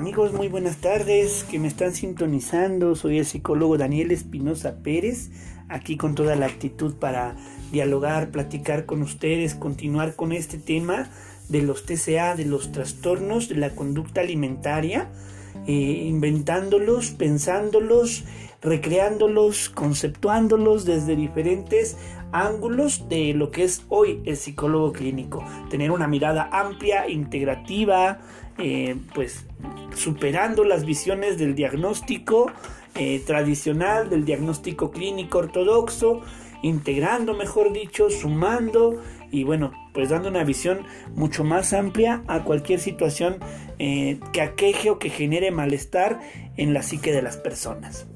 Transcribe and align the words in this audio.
Amigos, 0.00 0.32
muy 0.32 0.48
buenas 0.48 0.78
tardes 0.78 1.44
que 1.44 1.58
me 1.58 1.68
están 1.68 1.92
sintonizando. 1.92 2.94
Soy 2.94 3.18
el 3.18 3.26
psicólogo 3.26 3.76
Daniel 3.76 4.12
Espinosa 4.12 4.76
Pérez, 4.82 5.28
aquí 5.68 5.98
con 5.98 6.14
toda 6.14 6.36
la 6.36 6.46
actitud 6.46 6.94
para 6.94 7.36
dialogar, 7.70 8.30
platicar 8.30 8.86
con 8.86 9.02
ustedes, 9.02 9.54
continuar 9.54 10.16
con 10.16 10.32
este 10.32 10.56
tema 10.56 11.10
de 11.50 11.60
los 11.60 11.84
TCA, 11.84 12.34
de 12.34 12.46
los 12.46 12.72
trastornos 12.72 13.50
de 13.50 13.56
la 13.56 13.74
conducta 13.74 14.22
alimentaria, 14.22 15.10
eh, 15.66 15.72
inventándolos, 15.72 17.10
pensándolos, 17.10 18.24
recreándolos, 18.62 19.68
conceptuándolos 19.68 20.86
desde 20.86 21.14
diferentes 21.14 21.98
ángulos 22.32 23.08
de 23.08 23.34
lo 23.34 23.50
que 23.50 23.64
es 23.64 23.84
hoy 23.88 24.22
el 24.24 24.36
psicólogo 24.36 24.92
clínico. 24.92 25.44
Tener 25.68 25.90
una 25.90 26.06
mirada 26.06 26.48
amplia, 26.52 27.08
integrativa, 27.08 28.20
eh, 28.60 28.96
pues 29.14 29.46
superando 29.94 30.64
las 30.64 30.84
visiones 30.84 31.38
del 31.38 31.54
diagnóstico 31.54 32.50
eh, 32.94 33.22
tradicional, 33.26 34.10
del 34.10 34.24
diagnóstico 34.24 34.90
clínico 34.90 35.38
ortodoxo, 35.38 36.22
integrando, 36.62 37.34
mejor 37.34 37.72
dicho, 37.72 38.10
sumando 38.10 39.00
y 39.30 39.44
bueno, 39.44 39.72
pues 39.94 40.10
dando 40.10 40.28
una 40.28 40.44
visión 40.44 40.80
mucho 41.14 41.44
más 41.44 41.72
amplia 41.72 42.22
a 42.26 42.42
cualquier 42.44 42.80
situación 42.80 43.38
eh, 43.78 44.18
que 44.32 44.40
aqueje 44.40 44.90
o 44.90 44.98
que 44.98 45.10
genere 45.10 45.50
malestar 45.50 46.20
en 46.56 46.74
la 46.74 46.82
psique 46.82 47.12
de 47.12 47.22
las 47.22 47.36
personas. 47.36 48.06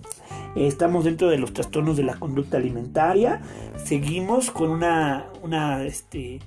Estamos 0.56 1.04
dentro 1.04 1.28
de 1.28 1.38
los 1.38 1.52
trastornos 1.52 1.96
de 1.96 2.04
la 2.04 2.14
conducta 2.16 2.58
alimentaria. 2.58 3.40
Seguimos 3.84 4.50
con 4.50 4.70
una, 4.70 5.26
una 5.42 5.84
este, 5.84 6.40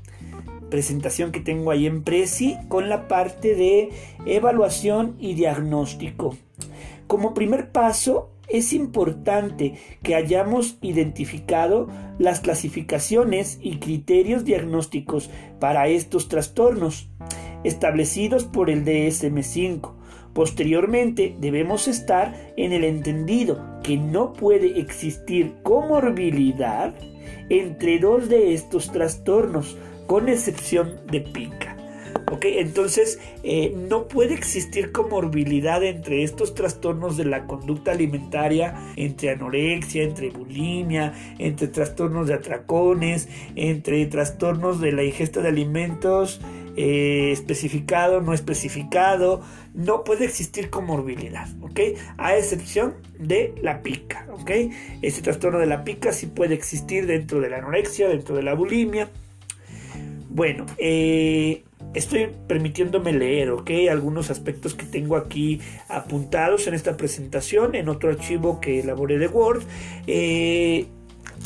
presentación 0.70 1.31
que 1.31 1.39
tengo 1.39 1.72
ahí 1.72 1.86
en 1.86 2.03
Prezi 2.03 2.58
con 2.67 2.89
la 2.89 3.08
parte 3.08 3.55
de 3.55 3.89
evaluación 4.25 5.16
y 5.19 5.33
diagnóstico. 5.33 6.36
Como 7.08 7.33
primer 7.33 7.72
paso, 7.72 8.31
es 8.47 8.72
importante 8.73 9.73
que 10.03 10.16
hayamos 10.16 10.77
identificado 10.81 11.88
las 12.17 12.39
clasificaciones 12.39 13.59
y 13.61 13.77
criterios 13.77 14.45
diagnósticos 14.45 15.30
para 15.59 15.88
estos 15.88 16.30
trastornos 16.30 17.09
establecidos 17.64 18.45
por 18.45 18.70
el 18.70 18.86
DSM5. 18.86 19.94
Posteriormente 20.33 21.36
debemos 21.39 21.88
estar 21.88 22.53
en 22.58 22.72
el 22.72 22.83
entendido 22.83 23.59
que 23.83 23.97
no 23.97 24.33
puede 24.33 24.80
existir 24.80 25.55
comorbilidad 25.64 26.94
entre 27.49 27.99
dos 27.99 28.30
de 28.30 28.53
estos 28.53 28.92
trastornos, 28.92 29.77
con 30.08 30.30
excepción 30.30 31.00
de 31.11 31.22
pica. 31.22 31.77
¿Ok? 32.30 32.45
Entonces, 32.45 33.19
eh, 33.44 33.73
no 33.89 34.08
puede 34.08 34.33
existir 34.33 34.91
comorbilidad 34.91 35.81
entre 35.83 36.23
estos 36.23 36.55
trastornos 36.55 37.16
de 37.16 37.23
la 37.23 37.45
conducta 37.45 37.91
alimentaria, 37.91 38.75
entre 38.97 39.30
anorexia, 39.30 40.03
entre 40.03 40.30
bulimia, 40.30 41.14
entre 41.39 41.67
trastornos 41.67 42.27
de 42.27 42.33
atracones, 42.33 43.30
entre 43.55 44.05
trastornos 44.08 44.81
de 44.81 44.91
la 44.91 45.03
ingesta 45.03 45.41
de 45.41 45.49
alimentos 45.49 46.42
eh, 46.75 47.31
especificado, 47.31 48.21
no 48.21 48.33
especificado. 48.33 49.42
No 49.73 50.03
puede 50.03 50.25
existir 50.25 50.69
comorbilidad, 50.69 51.47
¿ok? 51.61 51.80
A 52.17 52.36
excepción 52.36 52.95
de 53.19 53.55
la 53.61 53.81
pica, 53.81 54.27
¿ok? 54.31 54.52
Este 55.02 55.21
trastorno 55.21 55.59
de 55.59 55.66
la 55.66 55.83
pica 55.83 56.11
sí 56.11 56.27
puede 56.27 56.55
existir 56.55 57.05
dentro 57.08 57.39
de 57.39 57.49
la 57.49 57.58
anorexia, 57.58 58.09
dentro 58.09 58.36
de 58.36 58.44
la 58.44 58.53
bulimia. 58.53 59.09
Bueno, 60.38 60.67
eh, 60.77 61.63
estoy 61.95 62.30
permitiéndome 62.47 63.11
leer, 63.11 63.49
¿ok? 63.49 63.71
Algunos 63.89 64.30
aspectos 64.30 64.75
que 64.75 64.86
tengo 64.86 65.15
aquí 65.15 65.59
apuntados 65.89 66.67
en 66.67 66.75
esta 66.75 66.95
presentación, 66.95 67.73
en 67.73 67.89
otro 67.89 68.11
archivo 68.11 68.61
que 68.61 68.81
elaboré 68.81 69.17
de 69.17 69.26
Word. 69.30 69.64
Eh, 70.05 70.86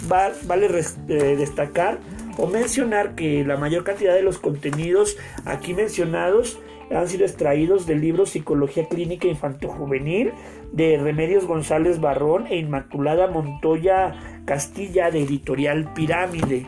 vale 0.09 0.67
eh, 0.67 1.13
destacar 1.37 1.99
o 2.37 2.47
mencionar 2.47 3.15
que 3.15 3.45
la 3.45 3.55
mayor 3.55 3.85
cantidad 3.85 4.13
de 4.13 4.23
los 4.23 4.39
contenidos 4.39 5.15
aquí 5.45 5.73
mencionados 5.73 6.59
han 6.93 7.07
sido 7.07 7.23
extraídos 7.23 7.87
del 7.87 8.01
libro 8.01 8.25
Psicología 8.25 8.89
Clínica 8.89 9.25
Infanto-Juvenil 9.25 10.33
de 10.73 10.97
Remedios 10.97 11.45
González 11.45 12.01
Barrón 12.01 12.45
e 12.47 12.57
Inmaculada 12.57 13.27
Montoya 13.27 14.43
Castilla 14.43 15.11
de 15.11 15.21
Editorial 15.21 15.93
Pirámide 15.93 16.67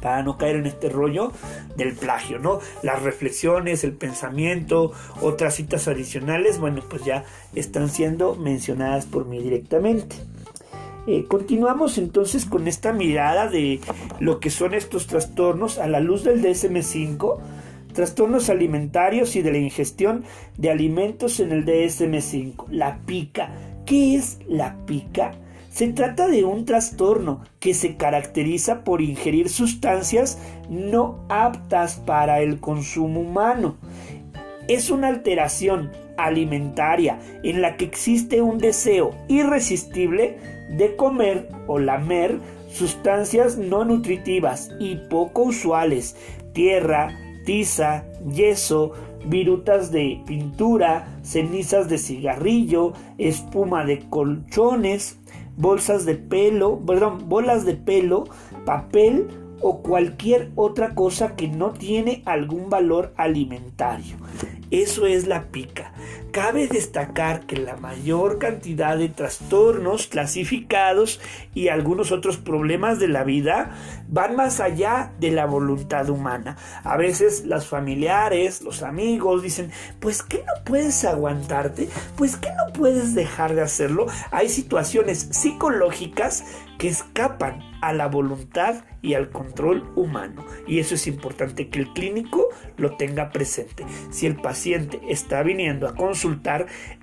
para 0.00 0.22
no 0.22 0.38
caer 0.38 0.56
en 0.56 0.66
este 0.66 0.88
rollo 0.88 1.32
del 1.76 1.94
plagio, 1.94 2.38
¿no? 2.38 2.60
Las 2.82 3.02
reflexiones, 3.02 3.84
el 3.84 3.92
pensamiento, 3.92 4.92
otras 5.20 5.54
citas 5.54 5.88
adicionales, 5.88 6.58
bueno, 6.58 6.82
pues 6.88 7.04
ya 7.04 7.24
están 7.54 7.88
siendo 7.88 8.34
mencionadas 8.34 9.06
por 9.06 9.26
mí 9.26 9.40
directamente. 9.42 10.16
Eh, 11.06 11.24
continuamos 11.26 11.96
entonces 11.96 12.44
con 12.44 12.68
esta 12.68 12.92
mirada 12.92 13.48
de 13.48 13.80
lo 14.20 14.40
que 14.40 14.50
son 14.50 14.74
estos 14.74 15.06
trastornos 15.06 15.78
a 15.78 15.86
la 15.86 16.00
luz 16.00 16.22
del 16.22 16.42
DSM5, 16.42 17.38
trastornos 17.94 18.50
alimentarios 18.50 19.34
y 19.34 19.40
de 19.40 19.52
la 19.52 19.56
ingestión 19.56 20.24
de 20.58 20.70
alimentos 20.70 21.40
en 21.40 21.52
el 21.52 21.64
DSM5, 21.64 22.66
la 22.68 22.98
pica. 23.06 23.50
¿Qué 23.86 24.16
es 24.16 24.38
la 24.46 24.76
pica? 24.84 25.32
Se 25.78 25.86
trata 25.86 26.26
de 26.26 26.42
un 26.42 26.64
trastorno 26.64 27.44
que 27.60 27.72
se 27.72 27.94
caracteriza 27.94 28.82
por 28.82 29.00
ingerir 29.00 29.48
sustancias 29.48 30.36
no 30.68 31.24
aptas 31.28 32.02
para 32.04 32.40
el 32.40 32.58
consumo 32.58 33.20
humano. 33.20 33.76
Es 34.66 34.90
una 34.90 35.06
alteración 35.06 35.92
alimentaria 36.16 37.20
en 37.44 37.62
la 37.62 37.76
que 37.76 37.84
existe 37.84 38.42
un 38.42 38.58
deseo 38.58 39.14
irresistible 39.28 40.38
de 40.76 40.96
comer 40.96 41.48
o 41.68 41.78
lamer 41.78 42.40
sustancias 42.72 43.56
no 43.56 43.84
nutritivas 43.84 44.72
y 44.80 44.96
poco 45.08 45.42
usuales, 45.42 46.16
tierra, 46.54 47.16
tiza, 47.44 48.04
yeso, 48.34 48.94
virutas 49.26 49.92
de 49.92 50.20
pintura, 50.26 51.20
cenizas 51.22 51.88
de 51.88 51.98
cigarrillo, 51.98 52.94
espuma 53.16 53.84
de 53.84 54.00
colchones, 54.08 55.17
bolsas 55.58 56.06
de 56.06 56.14
pelo, 56.14 56.80
perdón, 56.86 57.28
bolas 57.28 57.66
de 57.66 57.74
pelo, 57.74 58.24
papel 58.64 59.28
o 59.60 59.82
cualquier 59.82 60.50
otra 60.54 60.94
cosa 60.94 61.34
que 61.34 61.48
no 61.48 61.72
tiene 61.72 62.22
algún 62.24 62.70
valor 62.70 63.12
alimentario. 63.16 64.16
Eso 64.70 65.06
es 65.06 65.26
la 65.26 65.50
pica. 65.50 65.92
Cabe 66.32 66.68
destacar 66.68 67.46
que 67.46 67.56
la 67.56 67.76
mayor 67.76 68.38
cantidad 68.38 68.96
de 68.96 69.08
trastornos 69.08 70.06
clasificados 70.06 71.20
y 71.54 71.68
algunos 71.68 72.12
otros 72.12 72.36
problemas 72.36 72.98
de 72.98 73.08
la 73.08 73.24
vida 73.24 73.74
van 74.08 74.36
más 74.36 74.60
allá 74.60 75.12
de 75.20 75.30
la 75.30 75.46
voluntad 75.46 76.10
humana. 76.10 76.56
A 76.84 76.96
veces 76.96 77.46
las 77.46 77.66
familiares, 77.66 78.62
los 78.62 78.82
amigos 78.82 79.42
dicen, 79.42 79.70
pues 80.00 80.22
que 80.22 80.38
no 80.38 80.64
puedes 80.64 81.04
aguantarte, 81.04 81.88
pues 82.16 82.36
que 82.36 82.50
no 82.50 82.72
puedes 82.72 83.14
dejar 83.14 83.54
de 83.54 83.62
hacerlo. 83.62 84.06
Hay 84.30 84.48
situaciones 84.48 85.28
psicológicas 85.30 86.44
que 86.78 86.88
escapan 86.88 87.60
a 87.82 87.92
la 87.92 88.06
voluntad 88.06 88.84
y 89.02 89.14
al 89.14 89.30
control 89.30 89.90
humano. 89.94 90.44
Y 90.66 90.78
eso 90.78 90.94
es 90.94 91.06
importante 91.06 91.68
que 91.68 91.80
el 91.80 91.92
clínico 91.92 92.48
lo 92.76 92.96
tenga 92.96 93.30
presente. 93.30 93.84
Si 94.10 94.26
el 94.26 94.36
paciente 94.36 95.00
está 95.08 95.42
viniendo 95.42 95.86
a 95.88 95.94
consultar, 95.94 96.18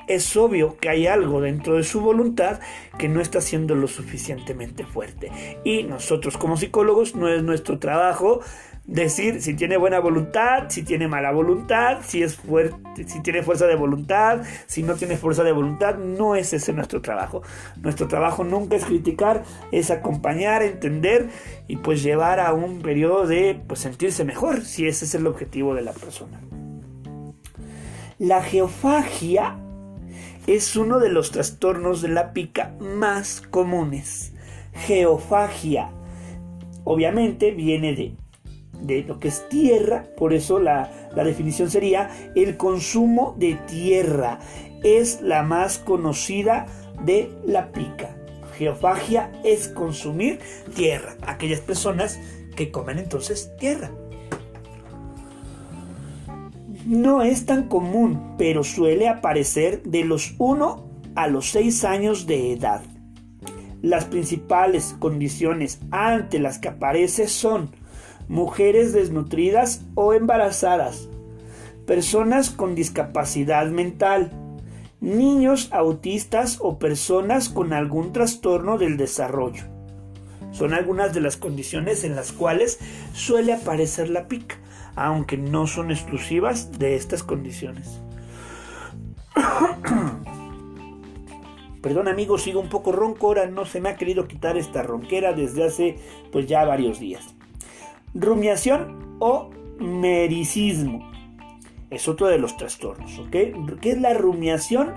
es 0.07 0.35
obvio 0.37 0.77
que 0.77 0.89
hay 0.89 1.07
algo 1.07 1.41
dentro 1.41 1.75
de 1.75 1.83
su 1.83 2.01
voluntad 2.01 2.59
que 2.97 3.09
no 3.09 3.21
está 3.21 3.41
siendo 3.41 3.75
lo 3.75 3.87
suficientemente 3.87 4.85
fuerte. 4.85 5.31
Y 5.63 5.83
nosotros 5.83 6.37
como 6.37 6.57
psicólogos 6.57 7.15
no 7.15 7.27
es 7.27 7.43
nuestro 7.43 7.79
trabajo 7.79 8.41
decir 8.87 9.41
si 9.41 9.55
tiene 9.55 9.77
buena 9.77 9.99
voluntad, 9.99 10.65
si 10.69 10.83
tiene 10.83 11.07
mala 11.07 11.31
voluntad, 11.31 11.99
si 12.03 12.23
tiene 13.23 13.43
fuerza 13.43 13.67
de 13.67 13.75
voluntad, 13.75 14.43
si 14.67 14.83
no 14.83 14.95
tiene 14.95 15.17
fuerza 15.17 15.43
de 15.43 15.51
voluntad, 15.51 15.95
no 15.95 16.35
es 16.35 16.53
ese 16.53 16.73
nuestro 16.73 17.01
trabajo. 17.01 17.41
Nuestro 17.77 18.07
trabajo 18.07 18.43
nunca 18.43 18.75
es 18.75 18.85
criticar, 18.85 19.43
es 19.71 19.91
acompañar, 19.91 20.61
entender 20.61 21.29
y 21.67 21.77
pues 21.77 22.03
llevar 22.03 22.39
a 22.39 22.53
un 22.53 22.81
periodo 22.81 23.25
de 23.25 23.59
pues 23.67 23.79
sentirse 23.79 24.23
mejor, 24.23 24.61
si 24.61 24.87
ese 24.87 25.05
es 25.05 25.15
el 25.15 25.27
objetivo 25.27 25.73
de 25.73 25.81
la 25.81 25.93
persona. 25.93 26.39
La 28.19 28.41
geofagia 28.41 29.57
es 30.47 30.75
uno 30.75 30.99
de 30.99 31.09
los 31.09 31.31
trastornos 31.31 32.01
de 32.01 32.09
la 32.09 32.33
pica 32.33 32.75
más 32.79 33.41
comunes. 33.41 34.33
Geofagia 34.73 35.89
obviamente 36.83 37.51
viene 37.51 37.95
de 37.95 38.15
de 38.81 39.03
lo 39.03 39.19
que 39.19 39.29
es 39.29 39.47
tierra, 39.49 40.05
por 40.17 40.33
eso 40.33 40.59
la, 40.59 40.91
definición 41.15 41.69
sería 41.69 42.09
el 42.35 42.57
consumo 42.57 43.35
de 43.37 43.55
tierra. 43.67 44.39
Es 44.83 45.21
la 45.21 45.43
más 45.43 45.79
conocida 45.79 46.67
de 47.03 47.31
la 47.45 47.71
pica. 47.71 48.15
Geofagia 48.57 49.31
es 49.43 49.67
consumir 49.67 50.39
tierra. 50.75 51.15
Aquellas 51.25 51.61
personas 51.61 52.19
que 52.55 52.71
comen 52.71 52.99
entonces 52.99 53.51
tierra. 53.57 53.91
No 56.85 57.23
es 57.23 57.47
tan 57.47 57.67
común, 57.67 58.35
pero 58.37 58.63
suele 58.63 59.07
aparecer 59.09 59.81
de 59.81 60.05
los 60.05 60.35
1 60.37 60.87
a 61.15 61.27
los 61.27 61.49
6 61.49 61.83
años 61.83 62.27
de 62.27 62.51
edad. 62.51 62.83
Las 63.81 64.05
principales 64.05 64.95
condiciones 64.99 65.79
ante 65.89 66.37
las 66.37 66.59
que 66.59 66.67
aparece 66.67 67.27
son 67.27 67.71
mujeres 68.27 68.93
desnutridas 68.93 69.81
o 69.95 70.13
embarazadas, 70.13 71.09
personas 71.87 72.51
con 72.51 72.75
discapacidad 72.75 73.65
mental, 73.65 74.31
niños 75.01 75.69
autistas 75.71 76.59
o 76.61 76.77
personas 76.77 77.49
con 77.49 77.73
algún 77.73 78.13
trastorno 78.13 78.77
del 78.77 78.95
desarrollo. 78.95 79.63
Son 80.51 80.71
algunas 80.71 81.15
de 81.15 81.21
las 81.21 81.35
condiciones 81.35 82.03
en 82.03 82.15
las 82.15 82.31
cuales 82.31 82.77
suele 83.13 83.53
aparecer 83.53 84.09
la 84.09 84.27
pica, 84.27 84.57
aunque 84.95 85.37
no 85.37 85.67
son 85.67 85.91
exclusivas 85.91 86.79
de 86.79 86.95
estas 86.95 87.23
condiciones. 87.23 88.01
Perdón 91.81 92.07
amigos, 92.07 92.41
sigo 92.41 92.59
un 92.59 92.69
poco 92.69 92.91
ronco, 92.91 93.27
ahora 93.27 93.47
no 93.47 93.65
se 93.65 93.79
me 93.79 93.89
ha 93.89 93.95
querido 93.95 94.27
quitar 94.27 94.57
esta 94.57 94.81
ronquera 94.81 95.33
desde 95.33 95.65
hace 95.65 95.97
pues 96.31 96.47
ya 96.47 96.65
varios 96.65 96.99
días. 96.99 97.35
Rumiación 98.13 99.17
o 99.19 99.51
mericismo. 99.79 101.11
Es 101.89 102.07
otro 102.07 102.27
de 102.27 102.39
los 102.39 102.57
trastornos, 102.57 103.19
¿ok? 103.19 103.35
¿Qué 103.81 103.91
es 103.91 104.01
la 104.01 104.13
rumiación 104.13 104.93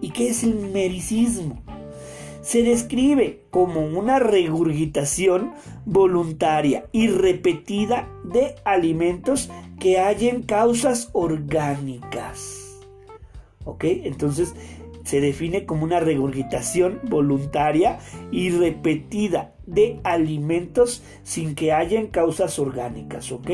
y 0.00 0.10
qué 0.10 0.28
es 0.28 0.44
el 0.44 0.54
mericismo? 0.54 1.62
Se 2.42 2.62
describe 2.62 3.42
como 3.50 3.84
una 3.84 4.18
regurgitación 4.18 5.52
voluntaria 5.84 6.86
y 6.92 7.08
repetida 7.08 8.08
de 8.24 8.54
alimentos 8.64 9.50
que 9.78 9.98
hallen 9.98 10.42
causas 10.42 11.10
orgánicas. 11.12 12.80
¿Ok? 13.64 13.84
Entonces 13.84 14.54
se 15.04 15.20
define 15.20 15.66
como 15.66 15.84
una 15.84 16.00
regurgitación 16.00 17.00
voluntaria 17.02 17.98
y 18.30 18.50
repetida 18.50 19.54
de 19.66 20.00
alimentos 20.04 21.02
sin 21.22 21.54
que 21.54 21.72
hayan 21.72 22.08
causas 22.08 22.58
orgánicas, 22.58 23.32
¿ok? 23.32 23.50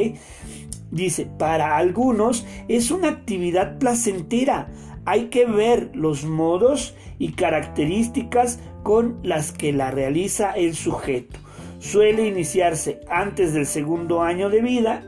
Dice, 0.90 1.26
para 1.38 1.76
algunos 1.76 2.46
es 2.68 2.90
una 2.90 3.08
actividad 3.08 3.78
placentera. 3.78 4.68
Hay 5.06 5.26
que 5.26 5.46
ver 5.46 5.90
los 5.94 6.24
modos 6.24 6.94
y 7.18 7.32
características 7.32 8.60
con 8.82 9.18
las 9.22 9.52
que 9.52 9.72
la 9.72 9.90
realiza 9.90 10.52
el 10.52 10.74
sujeto. 10.74 11.38
Suele 11.78 12.26
iniciarse 12.26 13.00
antes 13.08 13.54
del 13.54 13.66
segundo 13.66 14.22
año 14.22 14.50
de 14.50 14.60
vida. 14.60 15.02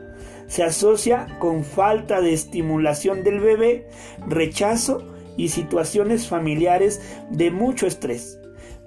Se 0.47 0.63
asocia 0.63 1.37
con 1.39 1.63
falta 1.63 2.21
de 2.21 2.33
estimulación 2.33 3.23
del 3.23 3.39
bebé, 3.39 3.87
rechazo 4.27 5.03
y 5.37 5.49
situaciones 5.49 6.27
familiares 6.27 7.01
de 7.29 7.51
mucho 7.51 7.85
estrés 7.85 8.39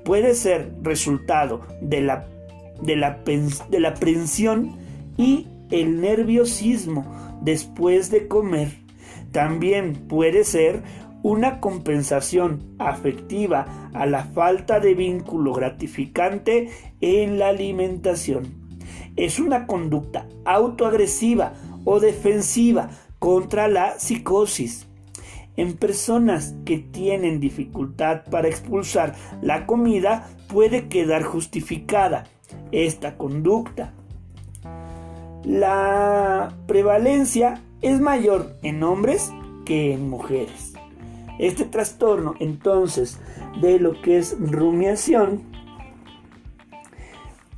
puede 0.05 0.35
ser 0.35 0.73
resultado 0.83 1.63
de 1.81 2.01
la, 2.01 2.27
de 2.81 2.97
la, 2.97 3.21
de 3.71 3.81
la 3.81 3.95
y 5.17 5.47
el 5.71 6.01
nerviosismo 6.01 7.39
después 7.43 8.11
de 8.11 8.29
comer. 8.29 8.69
También 9.31 9.95
puede 10.09 10.45
ser 10.45 10.83
una 11.23 11.61
compensación 11.61 12.75
afectiva 12.79 13.91
a 13.93 14.07
la 14.07 14.25
falta 14.25 14.81
de 14.81 14.95
vínculo 14.95 15.53
gratificante 15.53 16.71
en 17.01 17.39
la 17.39 17.49
alimentación. 17.49 18.63
Es 19.17 19.39
una 19.39 19.67
conducta 19.67 20.27
autoagresiva 20.45 21.53
o 21.85 22.01
defensiva 22.01 22.91
contra 23.19 23.69
la 23.69 23.99
psicosis 23.99 24.87
en 25.57 25.77
personas 25.77 26.55
que 26.65 26.79
tienen 26.79 27.41
dificultad 27.41 28.25
para 28.31 28.49
expulsar 28.49 29.15
la 29.43 29.67
comida 29.67 30.31
puede 30.49 30.89
quedar 30.89 31.23
justificada 31.23 32.25
esta 32.71 33.17
conducta. 33.17 33.93
La 35.45 36.57
prevalencia 36.67 37.63
es 37.81 38.01
mayor 38.01 38.57
en 38.63 38.83
hombres 38.83 39.33
que 39.65 39.93
en 39.93 40.09
mujeres. 40.09 40.72
Este 41.39 41.65
trastorno 41.65 42.35
entonces 42.41 43.19
de 43.61 43.79
lo 43.79 44.01
que 44.01 44.19
es 44.19 44.37
rumiación 44.39 45.53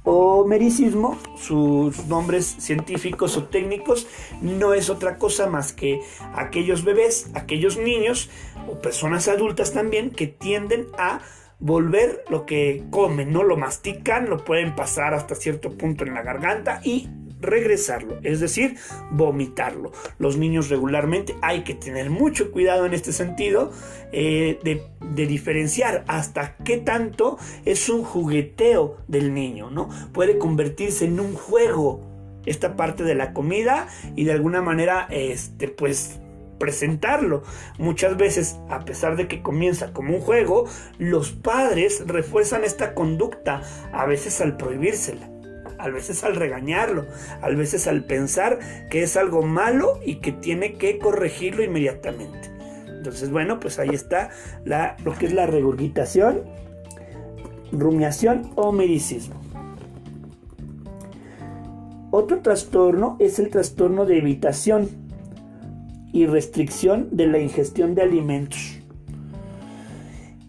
o 0.04 0.44
mericismo, 0.46 1.18
sus 1.36 2.06
nombres 2.06 2.44
científicos 2.58 3.36
o 3.38 3.44
técnicos, 3.44 4.06
no 4.42 4.74
es 4.74 4.90
otra 4.90 5.16
cosa 5.16 5.48
más 5.48 5.72
que 5.72 6.00
aquellos 6.34 6.84
bebés, 6.84 7.30
aquellos 7.34 7.78
niños 7.78 8.30
o 8.68 8.78
personas 8.80 9.28
adultas 9.28 9.72
también 9.72 10.10
que 10.10 10.26
tienden 10.26 10.86
a 10.98 11.20
volver 11.58 12.22
lo 12.28 12.44
que 12.44 12.84
comen, 12.90 13.32
no 13.32 13.42
lo 13.42 13.56
mastican, 13.56 14.28
lo 14.28 14.44
pueden 14.44 14.74
pasar 14.74 15.14
hasta 15.14 15.34
cierto 15.34 15.72
punto 15.72 16.04
en 16.04 16.12
la 16.12 16.22
garganta 16.22 16.80
y 16.84 17.08
regresarlo, 17.44 18.19
es 18.23 18.41
decir, 18.41 18.76
vomitarlo. 19.11 19.93
Los 20.19 20.37
niños 20.37 20.69
regularmente 20.69 21.35
hay 21.43 21.64
que 21.64 21.75
tener 21.75 22.11
mucho 22.11 22.50
cuidado 22.50 22.87
en 22.87 22.94
este 22.94 23.12
sentido 23.12 23.73
eh, 24.12 24.58
de, 24.64 24.82
de, 25.14 25.26
diferenciar 25.26 26.05
hasta 26.08 26.56
qué 26.64 26.79
tanto 26.79 27.38
es 27.64 27.88
un 27.88 28.05
jugueteo 28.05 28.99
del 29.08 29.35
niño, 29.35 29.70
¿no? 29.70 29.88
Puede 30.12 30.38
convertirse 30.38 31.05
en 31.05 31.20
un 31.20 31.35
juego 31.35 32.00
esta 32.46 32.76
parte 32.76 33.05
de 33.05 33.14
la 33.14 33.32
comida 33.32 33.88
y 34.17 34.25
de 34.25 34.32
alguna 34.32 34.62
manera, 34.62 35.06
este, 35.11 35.69
pues 35.69 36.20
presentarlo. 36.58 37.43
Muchas 37.79 38.17
veces, 38.17 38.58
a 38.69 38.85
pesar 38.85 39.17
de 39.17 39.29
que 39.29 39.43
comienza 39.43 39.93
como 39.93 40.14
un 40.14 40.20
juego, 40.20 40.67
los 40.99 41.32
padres 41.32 42.05
refuerzan 42.06 42.64
esta 42.64 42.94
conducta, 42.94 43.62
a 43.93 44.06
veces 44.06 44.41
al 44.41 44.56
prohibírsela 44.56 45.33
a 45.84 45.90
veces 45.90 46.25
al 46.25 46.36
regañarlo, 46.36 47.06
a 47.42 47.48
veces 47.50 47.86
al 47.86 48.04
pensar 48.04 48.58
que 48.90 49.02
es 49.02 49.16
algo 49.16 49.42
malo 49.42 50.00
y 50.04 50.16
que 50.16 50.32
tiene 50.32 50.75
que 50.75 50.98
corregirlo 50.98 51.62
inmediatamente. 51.62 52.50
Entonces, 52.88 53.31
bueno, 53.31 53.60
pues 53.60 53.78
ahí 53.78 53.90
está 53.90 54.31
lo 55.04 55.12
que 55.12 55.26
es 55.26 55.34
la 55.34 55.46
regurgitación, 55.46 56.42
rumiación 57.70 58.50
o 58.54 58.72
mericismo. 58.72 59.34
Otro 62.10 62.41
trastorno 62.41 63.17
es 63.20 63.38
el 63.38 63.50
trastorno 63.50 64.06
de 64.06 64.19
evitación 64.19 64.88
y 66.12 66.26
restricción 66.26 67.08
de 67.10 67.26
la 67.26 67.41
ingestión 67.41 67.94
de 67.94 68.03
alimentos. 68.03 68.73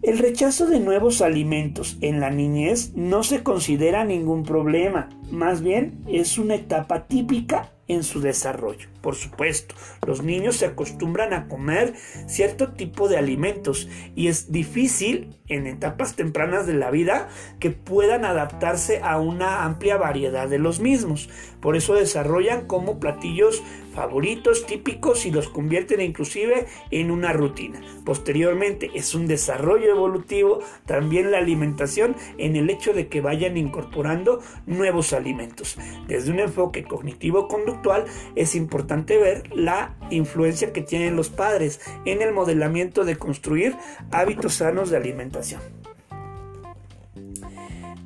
El 0.06 0.18
rechazo 0.18 0.66
de 0.68 0.78
nuevos 0.78 1.20
alimentos 1.20 1.98
en 2.00 2.20
la 2.20 2.30
niñez 2.30 2.92
no 2.94 3.24
se 3.24 3.42
considera 3.42 4.04
ningún 4.04 4.44
problema, 4.44 5.08
más 5.32 5.62
bien 5.62 5.98
es 6.06 6.38
una 6.38 6.54
etapa 6.54 7.08
típica 7.08 7.72
en 7.88 8.04
su 8.04 8.20
desarrollo. 8.20 8.88
Por 9.06 9.14
supuesto, 9.14 9.76
los 10.04 10.24
niños 10.24 10.56
se 10.56 10.66
acostumbran 10.66 11.32
a 11.32 11.46
comer 11.46 11.94
cierto 12.26 12.72
tipo 12.72 13.08
de 13.08 13.16
alimentos 13.16 13.88
y 14.16 14.26
es 14.26 14.50
difícil 14.50 15.38
en 15.46 15.68
etapas 15.68 16.16
tempranas 16.16 16.66
de 16.66 16.74
la 16.74 16.90
vida 16.90 17.28
que 17.60 17.70
puedan 17.70 18.24
adaptarse 18.24 19.00
a 19.04 19.20
una 19.20 19.64
amplia 19.64 19.96
variedad 19.96 20.48
de 20.48 20.58
los 20.58 20.80
mismos. 20.80 21.28
Por 21.60 21.76
eso 21.76 21.94
desarrollan 21.94 22.66
como 22.66 22.98
platillos 22.98 23.62
favoritos 23.94 24.66
típicos 24.66 25.24
y 25.24 25.30
los 25.30 25.48
convierten 25.48 26.00
inclusive 26.00 26.66
en 26.90 27.10
una 27.10 27.32
rutina. 27.32 27.80
Posteriormente 28.04 28.90
es 28.94 29.14
un 29.14 29.26
desarrollo 29.26 29.90
evolutivo 29.90 30.58
también 30.84 31.30
la 31.30 31.38
alimentación 31.38 32.14
en 32.38 32.56
el 32.56 32.68
hecho 32.68 32.92
de 32.92 33.08
que 33.08 33.22
vayan 33.22 33.56
incorporando 33.56 34.40
nuevos 34.66 35.12
alimentos. 35.12 35.78
Desde 36.08 36.30
un 36.30 36.40
enfoque 36.40 36.84
cognitivo-conductual 36.84 38.04
es 38.34 38.54
importante 38.54 38.95
ver 39.04 39.44
la 39.54 39.94
influencia 40.10 40.72
que 40.72 40.82
tienen 40.82 41.16
los 41.16 41.28
padres 41.28 41.80
en 42.04 42.22
el 42.22 42.32
modelamiento 42.32 43.04
de 43.04 43.16
construir 43.16 43.74
hábitos 44.10 44.54
sanos 44.54 44.90
de 44.90 44.96
alimentación. 44.96 45.60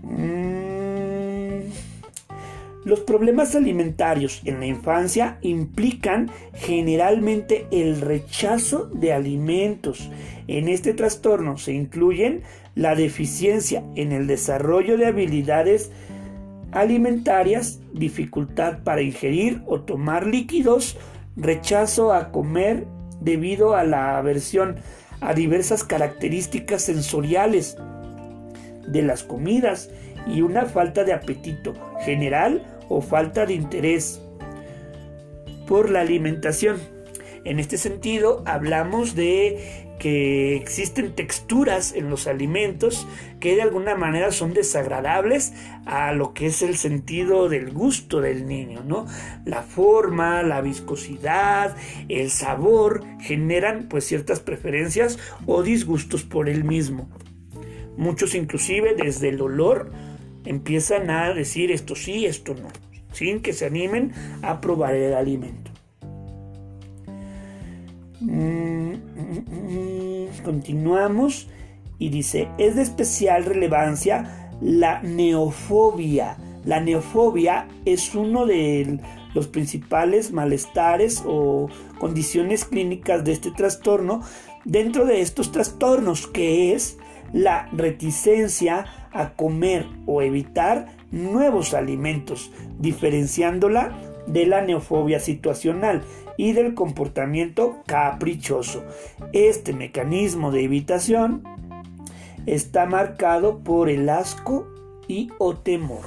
Mm, 0.02 0.50
los 2.85 3.00
problemas 3.00 3.54
alimentarios 3.54 4.40
en 4.44 4.59
la 4.59 4.66
infancia 4.66 5.38
implican 5.42 6.30
generalmente 6.54 7.66
el 7.70 8.00
rechazo 8.00 8.87
de 8.87 9.12
alimentos. 9.12 10.11
En 10.49 10.68
este 10.68 10.94
trastorno 10.94 11.59
se 11.59 11.73
incluyen 11.73 12.42
la 12.75 12.94
deficiencia 12.94 13.85
en 13.97 14.12
el 14.12 14.26
desarrollo 14.26 14.97
de 14.97 15.06
habilidades 15.06 15.90
alimentarias, 16.72 17.80
dificultad 17.92 18.78
para 18.84 19.02
ingerir 19.02 19.62
o 19.66 19.80
tomar 19.80 20.26
líquidos, 20.26 20.96
rechazo 21.36 22.12
a 22.12 22.30
comer 22.30 22.86
debido 23.20 23.74
a 23.74 23.84
la 23.84 24.18
aversión 24.18 24.76
a 25.20 25.34
diversas 25.34 25.84
características 25.84 26.82
sensoriales 26.82 27.76
de 28.86 29.02
las 29.02 29.22
comidas 29.22 29.90
y 30.26 30.42
una 30.42 30.66
falta 30.66 31.04
de 31.04 31.12
apetito 31.12 31.74
general 32.04 32.62
o 32.88 33.00
falta 33.00 33.46
de 33.46 33.54
interés 33.54 34.20
por 35.66 35.90
la 35.90 36.00
alimentación. 36.00 36.78
En 37.44 37.58
este 37.58 37.78
sentido, 37.78 38.42
hablamos 38.46 39.14
de 39.14 39.89
que 40.00 40.57
existen 40.57 41.14
texturas 41.14 41.95
en 41.95 42.09
los 42.09 42.26
alimentos 42.26 43.07
que 43.38 43.54
de 43.54 43.62
alguna 43.62 43.95
manera 43.95 44.33
son 44.33 44.54
desagradables 44.54 45.52
a 45.85 46.12
lo 46.12 46.33
que 46.33 46.47
es 46.47 46.62
el 46.62 46.76
sentido 46.76 47.50
del 47.50 47.71
gusto 47.71 48.23
del 48.23 48.47
niño, 48.47 48.83
¿no? 48.83 49.07
La 49.45 49.62
forma, 49.62 50.42
la 50.42 50.62
viscosidad, 50.62 51.76
el 52.09 52.30
sabor 52.30 53.04
generan 53.21 53.88
pues 53.88 54.07
ciertas 54.07 54.40
preferencias 54.40 55.19
o 55.47 55.62
disgustos 55.62 56.25
por 56.25 56.49
el 56.49 56.64
mismo. 56.64 57.09
Muchos 57.99 58.35
inclusive 58.35 58.95
desde 58.95 59.28
el 59.28 59.42
olor 59.42 59.92
empiezan 60.47 61.11
a 61.11 61.35
decir 61.35 61.71
esto 61.71 61.95
sí, 61.95 62.25
esto 62.25 62.54
no, 62.54 62.69
sin 63.12 63.42
que 63.42 63.52
se 63.52 63.66
animen 63.66 64.12
a 64.40 64.62
probar 64.62 64.95
el 64.95 65.12
alimento. 65.12 65.71
Continuamos 70.42 71.49
y 71.99 72.09
dice, 72.09 72.49
es 72.59 72.76
de 72.76 72.82
especial 72.82 73.44
relevancia 73.44 74.50
la 74.61 75.00
neofobia. 75.02 76.37
La 76.64 76.80
neofobia 76.80 77.68
es 77.85 78.14
uno 78.14 78.47
de 78.47 79.00
los 79.35 79.49
principales 79.49 80.32
malestares 80.32 81.23
o 81.26 81.68
condiciones 81.99 82.64
clínicas 82.64 83.25
de 83.25 83.32
este 83.32 83.50
trastorno 83.50 84.23
dentro 84.64 85.04
de 85.06 85.20
estos 85.20 85.52
trastornos, 85.52 86.26
que 86.26 86.75
es 86.75 86.99
la 87.32 87.68
reticencia 87.73 88.87
a 89.12 89.35
comer 89.35 89.87
o 90.06 90.23
evitar 90.23 90.97
nuevos 91.11 91.75
alimentos, 91.75 92.50
diferenciándola 92.78 93.97
de 94.26 94.47
la 94.47 94.62
neofobia 94.62 95.20
situacional 95.20 96.02
y 96.40 96.54
del 96.54 96.73
comportamiento 96.73 97.82
caprichoso. 97.87 98.82
Este 99.35 99.75
mecanismo 99.75 100.50
de 100.50 100.64
evitación 100.64 101.44
está 102.47 102.87
marcado 102.87 103.59
por 103.59 103.90
el 103.90 104.09
asco 104.09 104.66
y 105.06 105.28
o 105.37 105.59
temor. 105.59 106.06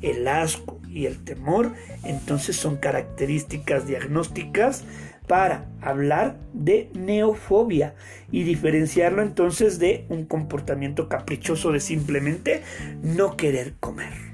El 0.00 0.28
asco 0.28 0.78
y 0.88 1.06
el 1.06 1.24
temor 1.24 1.72
entonces 2.04 2.54
son 2.54 2.76
características 2.76 3.84
diagnósticas 3.84 4.84
para 5.26 5.66
hablar 5.80 6.38
de 6.52 6.88
neofobia 6.94 7.96
y 8.30 8.44
diferenciarlo 8.44 9.20
entonces 9.20 9.80
de 9.80 10.06
un 10.10 10.26
comportamiento 10.26 11.08
caprichoso 11.08 11.72
de 11.72 11.80
simplemente 11.80 12.62
no 13.02 13.36
querer 13.36 13.74
comer. 13.80 14.31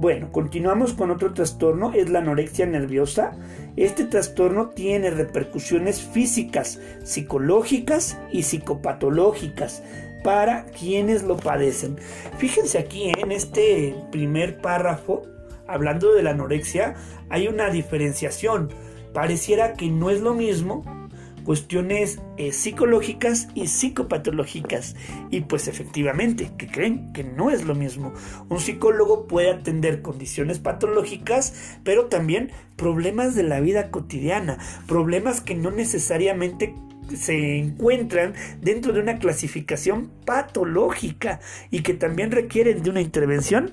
Bueno, 0.00 0.30
continuamos 0.30 0.92
con 0.92 1.10
otro 1.10 1.34
trastorno, 1.34 1.92
es 1.92 2.08
la 2.08 2.20
anorexia 2.20 2.66
nerviosa. 2.66 3.32
Este 3.74 4.04
trastorno 4.04 4.68
tiene 4.68 5.10
repercusiones 5.10 6.00
físicas, 6.00 6.78
psicológicas 7.02 8.16
y 8.30 8.44
psicopatológicas 8.44 9.82
para 10.22 10.66
quienes 10.66 11.24
lo 11.24 11.36
padecen. 11.36 11.96
Fíjense 12.38 12.78
aquí 12.78 13.10
en 13.10 13.32
este 13.32 13.96
primer 14.12 14.58
párrafo, 14.58 15.22
hablando 15.66 16.14
de 16.14 16.22
la 16.22 16.30
anorexia, 16.30 16.94
hay 17.28 17.48
una 17.48 17.68
diferenciación. 17.70 18.68
Pareciera 19.12 19.72
que 19.72 19.88
no 19.88 20.10
es 20.10 20.20
lo 20.20 20.32
mismo 20.32 21.07
cuestiones 21.48 22.20
eh, 22.36 22.52
psicológicas 22.52 23.48
y 23.54 23.68
psicopatológicas. 23.68 24.96
Y 25.30 25.40
pues 25.40 25.66
efectivamente, 25.66 26.50
que 26.58 26.66
creen 26.66 27.10
que 27.14 27.24
no 27.24 27.48
es 27.50 27.64
lo 27.64 27.74
mismo. 27.74 28.12
Un 28.50 28.60
psicólogo 28.60 29.26
puede 29.26 29.52
atender 29.52 30.02
condiciones 30.02 30.58
patológicas, 30.58 31.78
pero 31.84 32.04
también 32.08 32.50
problemas 32.76 33.34
de 33.34 33.44
la 33.44 33.60
vida 33.60 33.90
cotidiana, 33.90 34.58
problemas 34.86 35.40
que 35.40 35.54
no 35.54 35.70
necesariamente 35.70 36.74
se 37.16 37.56
encuentran 37.56 38.34
dentro 38.60 38.92
de 38.92 39.00
una 39.00 39.18
clasificación 39.18 40.10
patológica 40.26 41.40
y 41.70 41.80
que 41.80 41.94
también 41.94 42.30
requieren 42.30 42.82
de 42.82 42.90
una 42.90 43.00
intervención 43.00 43.72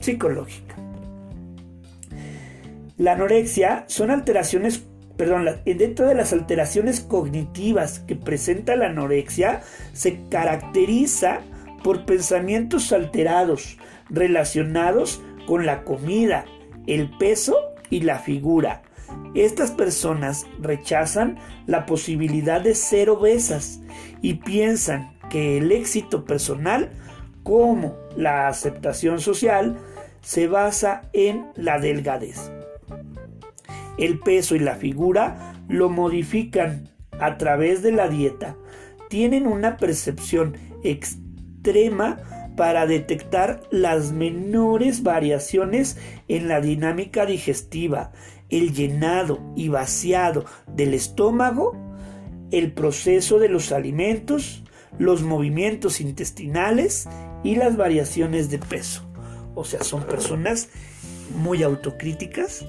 psicológica. 0.00 0.76
La 2.98 3.14
anorexia 3.14 3.84
son 3.88 4.12
alteraciones 4.12 4.84
perdón, 5.16 5.46
dentro 5.64 6.06
de 6.06 6.14
las 6.14 6.32
alteraciones 6.32 7.00
cognitivas 7.00 8.00
que 8.00 8.16
presenta 8.16 8.76
la 8.76 8.86
anorexia, 8.86 9.62
se 9.92 10.20
caracteriza 10.28 11.40
por 11.82 12.04
pensamientos 12.04 12.92
alterados 12.92 13.78
relacionados 14.10 15.22
con 15.46 15.66
la 15.66 15.84
comida, 15.84 16.44
el 16.86 17.10
peso 17.18 17.56
y 17.90 18.00
la 18.00 18.18
figura. 18.18 18.82
Estas 19.34 19.70
personas 19.70 20.46
rechazan 20.60 21.38
la 21.66 21.86
posibilidad 21.86 22.60
de 22.60 22.74
ser 22.74 23.10
obesas 23.10 23.80
y 24.20 24.34
piensan 24.34 25.16
que 25.30 25.58
el 25.58 25.72
éxito 25.72 26.24
personal, 26.24 26.90
como 27.42 27.96
la 28.16 28.48
aceptación 28.48 29.20
social, 29.20 29.76
se 30.20 30.48
basa 30.48 31.02
en 31.12 31.46
la 31.54 31.78
delgadez 31.78 32.55
el 33.98 34.18
peso 34.18 34.54
y 34.54 34.58
la 34.58 34.76
figura 34.76 35.62
lo 35.68 35.88
modifican 35.88 36.90
a 37.18 37.38
través 37.38 37.82
de 37.82 37.92
la 37.92 38.08
dieta. 38.08 38.56
Tienen 39.08 39.46
una 39.46 39.76
percepción 39.76 40.56
extrema 40.82 42.18
para 42.56 42.86
detectar 42.86 43.60
las 43.70 44.12
menores 44.12 45.02
variaciones 45.02 45.98
en 46.28 46.48
la 46.48 46.60
dinámica 46.60 47.26
digestiva, 47.26 48.12
el 48.48 48.72
llenado 48.72 49.40
y 49.54 49.68
vaciado 49.68 50.44
del 50.66 50.94
estómago, 50.94 51.76
el 52.50 52.72
proceso 52.72 53.38
de 53.38 53.48
los 53.48 53.72
alimentos, 53.72 54.62
los 54.98 55.22
movimientos 55.22 56.00
intestinales 56.00 57.08
y 57.44 57.56
las 57.56 57.76
variaciones 57.76 58.50
de 58.50 58.58
peso. 58.58 59.02
O 59.54 59.64
sea, 59.64 59.82
son 59.82 60.04
personas 60.04 60.68
muy 61.36 61.62
autocríticas, 61.62 62.64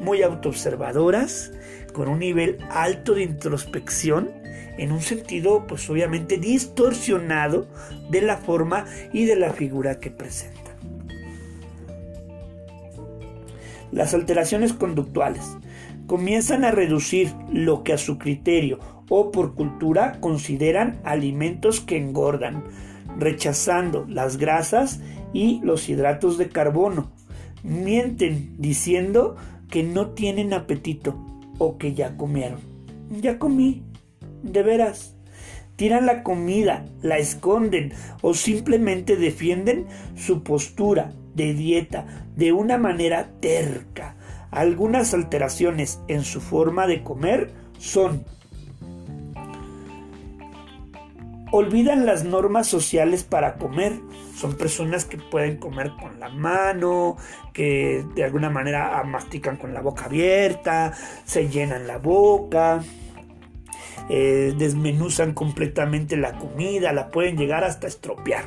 muy 0.00 0.22
autoobservadoras, 0.22 1.52
con 1.92 2.08
un 2.08 2.18
nivel 2.18 2.58
alto 2.70 3.14
de 3.14 3.22
introspección, 3.22 4.30
en 4.78 4.92
un 4.92 5.00
sentido 5.00 5.66
pues 5.66 5.88
obviamente 5.88 6.38
distorsionado 6.38 7.66
de 8.10 8.22
la 8.22 8.36
forma 8.36 8.84
y 9.12 9.24
de 9.24 9.36
la 9.36 9.52
figura 9.52 9.98
que 10.00 10.10
presentan. 10.10 10.76
Las 13.92 14.14
alteraciones 14.14 14.72
conductuales 14.72 15.56
comienzan 16.06 16.64
a 16.64 16.70
reducir 16.70 17.32
lo 17.50 17.82
que 17.82 17.92
a 17.92 17.98
su 17.98 18.18
criterio 18.18 18.78
o 19.08 19.30
por 19.30 19.54
cultura 19.54 20.20
consideran 20.20 21.00
alimentos 21.04 21.80
que 21.80 21.96
engordan, 21.96 22.64
rechazando 23.18 24.04
las 24.08 24.36
grasas 24.36 25.00
y 25.32 25.60
los 25.62 25.88
hidratos 25.88 26.38
de 26.38 26.48
carbono. 26.48 27.12
Mienten 27.62 28.54
diciendo 28.58 29.36
que 29.70 29.82
no 29.82 30.10
tienen 30.10 30.52
apetito 30.52 31.16
o 31.58 31.78
que 31.78 31.94
ya 31.94 32.16
comieron. 32.16 32.60
Ya 33.10 33.38
comí, 33.38 33.82
de 34.42 34.62
veras. 34.62 35.16
Tiran 35.76 36.06
la 36.06 36.22
comida, 36.22 36.86
la 37.02 37.18
esconden 37.18 37.92
o 38.22 38.32
simplemente 38.32 39.16
defienden 39.16 39.86
su 40.16 40.42
postura 40.42 41.12
de 41.34 41.52
dieta 41.52 42.26
de 42.34 42.52
una 42.52 42.78
manera 42.78 43.30
terca. 43.40 44.16
Algunas 44.50 45.12
alteraciones 45.12 46.00
en 46.08 46.24
su 46.24 46.40
forma 46.40 46.86
de 46.86 47.02
comer 47.02 47.50
son 47.78 48.24
olvidan 51.52 52.06
las 52.06 52.24
normas 52.24 52.66
sociales 52.66 53.24
para 53.24 53.56
comer, 53.56 54.00
son 54.34 54.54
personas 54.54 55.04
que 55.04 55.16
pueden 55.16 55.56
comer 55.56 55.92
con 56.00 56.18
la 56.18 56.28
mano, 56.28 57.16
que 57.52 58.04
de 58.14 58.24
alguna 58.24 58.50
manera 58.50 59.02
mastican 59.04 59.56
con 59.56 59.72
la 59.72 59.80
boca 59.80 60.06
abierta, 60.06 60.92
se 61.24 61.48
llenan 61.48 61.86
la 61.86 61.98
boca, 61.98 62.82
eh, 64.08 64.54
desmenuzan 64.56 65.34
completamente 65.34 66.16
la 66.16 66.38
comida, 66.38 66.92
la 66.92 67.10
pueden 67.10 67.36
llegar 67.36 67.64
hasta 67.64 67.86
estropear. 67.86 68.44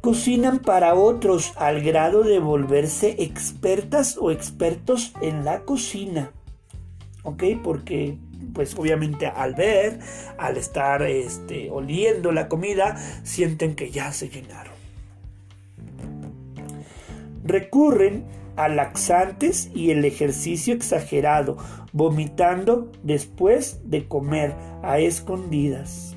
Cocinan 0.00 0.58
para 0.58 0.94
otros 0.94 1.54
al 1.56 1.80
grado 1.80 2.24
de 2.24 2.38
volverse 2.38 3.22
expertas 3.22 4.18
o 4.20 4.30
expertos 4.30 5.14
en 5.22 5.46
la 5.46 5.62
cocina. 5.62 6.30
¿Ok? 7.22 7.42
Porque 7.62 8.18
pues 8.54 8.74
obviamente 8.78 9.26
al 9.26 9.54
ver, 9.54 9.98
al 10.38 10.56
estar 10.56 11.02
este, 11.02 11.70
oliendo 11.70 12.32
la 12.32 12.48
comida, 12.48 12.96
sienten 13.24 13.74
que 13.74 13.90
ya 13.90 14.12
se 14.12 14.28
llenaron. 14.28 14.72
Recurren 17.44 18.24
a 18.56 18.68
laxantes 18.68 19.70
y 19.74 19.90
el 19.90 20.04
ejercicio 20.04 20.74
exagerado, 20.74 21.58
vomitando 21.92 22.90
después 23.02 23.80
de 23.84 24.06
comer 24.06 24.54
a 24.82 24.98
escondidas. 24.98 26.16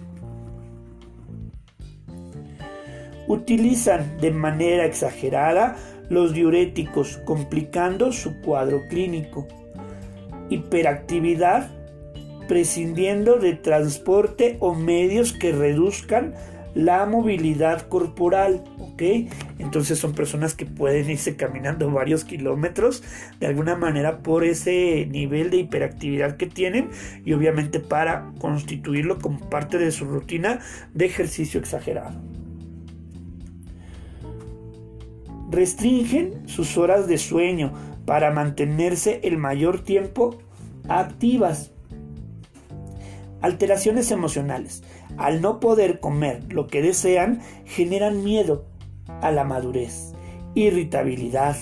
Utilizan 3.27 4.17
de 4.21 4.31
manera 4.31 4.85
exagerada 4.85 5.75
los 6.09 6.33
diuréticos, 6.33 7.17
complicando 7.25 8.13
su 8.13 8.39
cuadro 8.39 8.87
clínico. 8.87 9.47
Hiperactividad, 10.49 11.69
prescindiendo 12.47 13.37
de 13.37 13.53
transporte 13.53 14.57
o 14.59 14.73
medios 14.73 15.33
que 15.33 15.51
reduzcan 15.51 16.33
la 16.77 17.07
movilidad 17.07 17.87
corporal, 17.87 18.63
¿ok? 18.77 19.01
Entonces 19.57 19.97
son 19.97 20.13
personas 20.13 20.53
que 20.53 20.67
pueden 20.67 21.09
irse 21.09 21.35
caminando 21.35 21.89
varios 21.89 22.23
kilómetros 22.23 23.03
de 23.39 23.47
alguna 23.47 23.75
manera 23.75 24.19
por 24.19 24.43
ese 24.43 25.07
nivel 25.09 25.49
de 25.49 25.57
hiperactividad 25.57 26.37
que 26.37 26.45
tienen 26.45 26.89
y 27.25 27.33
obviamente 27.33 27.79
para 27.79 28.31
constituirlo 28.39 29.17
como 29.17 29.39
parte 29.49 29.79
de 29.79 29.91
su 29.91 30.05
rutina 30.05 30.59
de 30.93 31.05
ejercicio 31.05 31.59
exagerado. 31.59 32.21
Restringen 35.49 36.47
sus 36.47 36.77
horas 36.77 37.07
de 37.07 37.17
sueño 37.17 37.73
para 38.05 38.31
mantenerse 38.31 39.19
el 39.23 39.37
mayor 39.37 39.83
tiempo 39.83 40.37
activas. 40.87 41.71
Alteraciones 43.41 44.11
emocionales. 44.11 44.83
Al 45.17 45.41
no 45.41 45.59
poder 45.59 45.99
comer 45.99 46.51
lo 46.51 46.67
que 46.67 46.81
desean, 46.81 47.41
generan 47.65 48.23
miedo 48.23 48.65
a 49.21 49.31
la 49.31 49.43
madurez, 49.43 50.13
irritabilidad, 50.55 51.55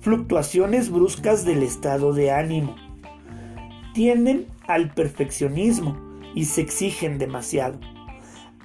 fluctuaciones 0.00 0.90
bruscas 0.90 1.44
del 1.44 1.62
estado 1.62 2.12
de 2.12 2.32
ánimo. 2.32 2.74
Tienden 3.94 4.46
al 4.66 4.92
perfeccionismo 4.92 5.96
y 6.34 6.46
se 6.46 6.62
exigen 6.62 7.18
demasiado. 7.18 7.78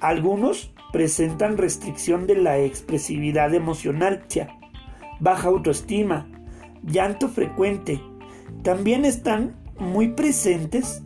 Algunos 0.00 0.72
presentan 0.92 1.58
restricción 1.58 2.26
de 2.26 2.36
la 2.36 2.58
expresividad 2.58 3.54
emocional, 3.54 4.24
baja 5.20 5.48
autoestima, 5.48 6.26
llanto 6.82 7.28
frecuente. 7.28 8.00
También 8.62 9.04
están 9.04 9.56
muy 9.78 10.08
presentes 10.08 11.02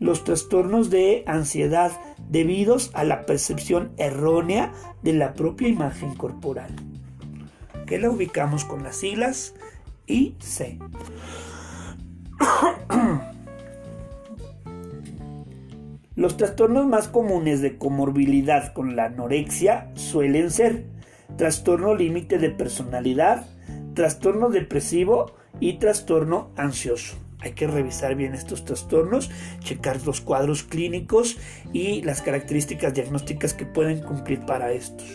los 0.00 0.24
trastornos 0.24 0.90
de 0.90 1.22
ansiedad 1.26 1.92
debidos 2.28 2.90
a 2.94 3.04
la 3.04 3.26
percepción 3.26 3.92
errónea 3.98 4.72
de 5.02 5.12
la 5.12 5.34
propia 5.34 5.68
imagen 5.68 6.14
corporal, 6.14 6.74
que 7.86 7.98
la 7.98 8.10
ubicamos 8.10 8.64
con 8.64 8.82
las 8.82 8.96
siglas 8.96 9.54
IC. 10.06 10.80
Los 16.16 16.36
trastornos 16.36 16.86
más 16.86 17.08
comunes 17.08 17.60
de 17.60 17.78
comorbilidad 17.78 18.72
con 18.72 18.96
la 18.96 19.06
anorexia 19.06 19.90
suelen 19.94 20.50
ser 20.50 20.86
trastorno 21.36 21.94
límite 21.94 22.38
de 22.38 22.50
personalidad, 22.50 23.46
trastorno 23.94 24.50
depresivo 24.50 25.32
y 25.60 25.74
trastorno 25.74 26.50
ansioso. 26.56 27.16
Hay 27.42 27.52
que 27.52 27.66
revisar 27.66 28.14
bien 28.14 28.34
estos 28.34 28.64
trastornos, 28.64 29.30
checar 29.60 30.04
los 30.04 30.20
cuadros 30.20 30.62
clínicos 30.62 31.38
y 31.72 32.02
las 32.02 32.20
características 32.20 32.94
diagnósticas 32.94 33.54
que 33.54 33.66
pueden 33.66 34.02
cumplir 34.02 34.40
para 34.40 34.72
estos. 34.72 35.08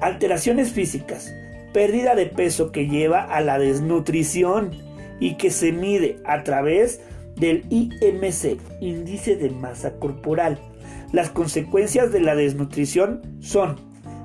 Alteraciones 0.00 0.72
físicas. 0.72 1.32
Pérdida 1.74 2.14
de 2.14 2.26
peso 2.26 2.72
que 2.72 2.88
lleva 2.88 3.20
a 3.22 3.40
la 3.42 3.58
desnutrición 3.58 4.70
y 5.20 5.34
que 5.36 5.50
se 5.50 5.72
mide 5.72 6.16
a 6.24 6.42
través 6.42 7.00
del 7.36 7.64
IMC, 7.70 8.58
índice 8.80 9.36
de 9.36 9.50
masa 9.50 9.92
corporal. 9.98 10.58
Las 11.12 11.30
consecuencias 11.30 12.12
de 12.12 12.20
la 12.20 12.34
desnutrición 12.34 13.22
son 13.40 13.76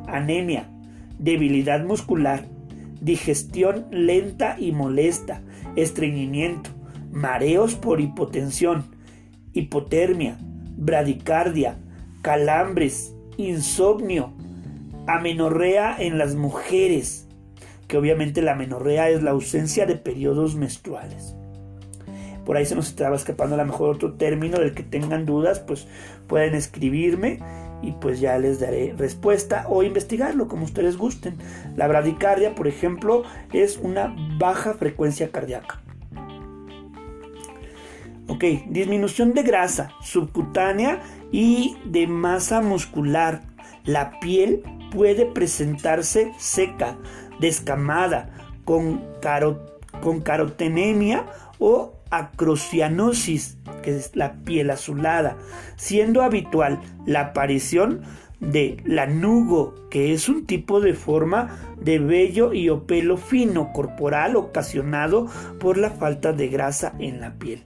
anemia, 0.07 0.69
debilidad 1.19 1.83
muscular, 1.83 2.45
digestión 3.01 3.85
lenta 3.91 4.55
y 4.59 4.71
molesta, 4.71 5.41
estreñimiento, 5.75 6.69
mareos 7.11 7.75
por 7.75 8.01
hipotensión, 8.01 8.85
hipotermia, 9.53 10.37
bradicardia, 10.77 11.77
calambres, 12.21 13.13
insomnio, 13.37 14.33
amenorrea 15.07 15.95
en 15.99 16.17
las 16.17 16.35
mujeres, 16.35 17.27
que 17.87 17.97
obviamente 17.97 18.41
la 18.41 18.53
amenorrea 18.53 19.09
es 19.09 19.23
la 19.23 19.31
ausencia 19.31 19.85
de 19.85 19.95
periodos 19.95 20.55
menstruales. 20.55 21.35
Por 22.45 22.57
ahí 22.57 22.65
se 22.65 22.75
nos 22.75 22.87
estaba 22.87 23.15
escapando 23.15 23.55
a 23.55 23.57
lo 23.57 23.65
mejor 23.65 23.95
otro 23.95 24.13
término 24.13 24.59
del 24.59 24.73
que 24.73 24.83
tengan 24.83 25.25
dudas, 25.25 25.59
pues 25.59 25.87
pueden 26.27 26.53
escribirme 26.53 27.39
y 27.81 27.91
pues 27.93 28.19
ya 28.19 28.37
les 28.37 28.59
daré 28.59 28.93
respuesta 28.97 29.65
o 29.69 29.83
investigarlo 29.83 30.47
como 30.47 30.65
ustedes 30.65 30.97
gusten. 30.97 31.37
La 31.75 31.87
bradicardia, 31.87 32.55
por 32.55 32.67
ejemplo, 32.67 33.23
es 33.53 33.77
una 33.77 34.15
baja 34.39 34.73
frecuencia 34.73 35.31
cardíaca. 35.31 35.81
Ok, 38.27 38.43
disminución 38.69 39.33
de 39.33 39.43
grasa 39.43 39.91
subcutánea 40.01 41.01
y 41.31 41.77
de 41.85 42.07
masa 42.07 42.61
muscular. 42.61 43.41
La 43.83 44.19
piel 44.19 44.63
puede 44.91 45.27
presentarse 45.27 46.31
seca, 46.39 46.97
descamada, 47.39 48.31
con, 48.65 49.03
con 50.01 50.21
carotenemia 50.21 51.25
o 51.59 51.94
acrocianosis, 52.09 53.57
que 53.83 53.95
es 53.95 54.15
la 54.15 54.33
piel 54.43 54.69
azulada, 54.69 55.37
siendo 55.75 56.21
habitual 56.21 56.79
la 57.05 57.21
aparición 57.21 58.01
de 58.39 58.77
lanugo, 58.85 59.75
que 59.89 60.13
es 60.13 60.29
un 60.29 60.45
tipo 60.45 60.81
de 60.81 60.93
forma 60.93 61.75
de 61.79 61.99
vello 61.99 62.53
y 62.53 62.69
o 62.69 62.85
pelo 62.85 63.17
fino 63.17 63.71
corporal 63.73 64.35
ocasionado 64.35 65.27
por 65.59 65.77
la 65.77 65.89
falta 65.89 66.33
de 66.33 66.47
grasa 66.47 66.93
en 66.99 67.21
la 67.21 67.33
piel. 67.35 67.63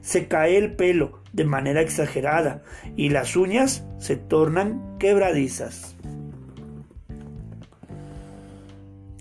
Se 0.00 0.26
cae 0.26 0.58
el 0.58 0.74
pelo 0.74 1.20
de 1.32 1.44
manera 1.44 1.80
exagerada 1.80 2.62
y 2.96 3.08
las 3.10 3.36
uñas 3.36 3.84
se 3.98 4.16
tornan 4.16 4.98
quebradizas. 4.98 5.96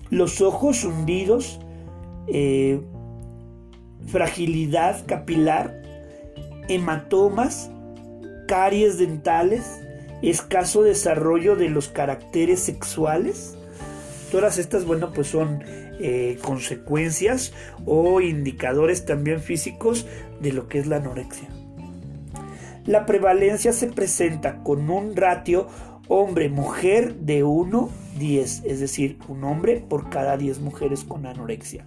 Los 0.10 0.42
ojos 0.42 0.84
hundidos 0.84 1.60
eh, 2.28 2.82
fragilidad 4.08 5.06
capilar, 5.06 5.82
hematomas, 6.68 7.70
caries 8.48 8.98
dentales, 8.98 9.82
escaso 10.22 10.84
desarrollo 10.84 11.56
de 11.56 11.70
los 11.70 11.88
caracteres 11.90 12.60
sexuales. 12.60 13.58
Todas 14.32 14.58
estas, 14.58 14.86
bueno, 14.86 15.12
pues 15.14 15.28
son 15.28 15.64
eh, 16.00 16.38
consecuencias 16.42 17.54
o 17.86 18.22
indicadores 18.22 19.06
también 19.06 19.42
físicos 19.42 20.06
de 20.40 20.54
lo 20.54 20.68
que 20.68 20.80
es 20.80 20.88
la 20.88 20.98
anorexia. 20.98 21.50
La 22.86 23.06
prevalencia 23.06 23.74
se 23.74 23.88
presenta 23.88 24.64
con 24.64 24.90
un 24.90 25.16
ratio 25.16 25.68
hombre-mujer 26.08 27.16
de 27.16 27.44
1 27.44 27.90
10, 28.22 28.64
es 28.66 28.80
decir, 28.80 29.18
un 29.28 29.44
hombre 29.44 29.84
por 29.90 30.10
cada 30.10 30.38
10 30.38 30.60
mujeres 30.60 31.04
con 31.04 31.26
anorexia. 31.26 31.84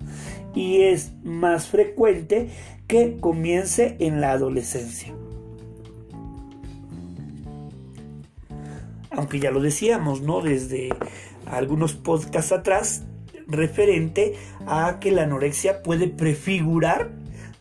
Y 0.54 0.82
es 0.82 1.12
más 1.22 1.68
frecuente 1.68 2.50
que 2.88 3.18
comience 3.20 3.96
en 4.00 4.20
la 4.20 4.32
adolescencia. 4.32 5.14
Aunque 9.10 9.38
ya 9.38 9.52
lo 9.52 9.60
decíamos, 9.60 10.22
¿no? 10.22 10.42
Desde 10.42 10.90
algunos 11.46 11.94
podcasts 11.94 12.50
atrás, 12.50 13.04
referente 13.46 14.34
a 14.66 14.98
que 15.00 15.12
la 15.12 15.22
anorexia 15.22 15.82
puede 15.82 16.08
prefigurar 16.08 17.12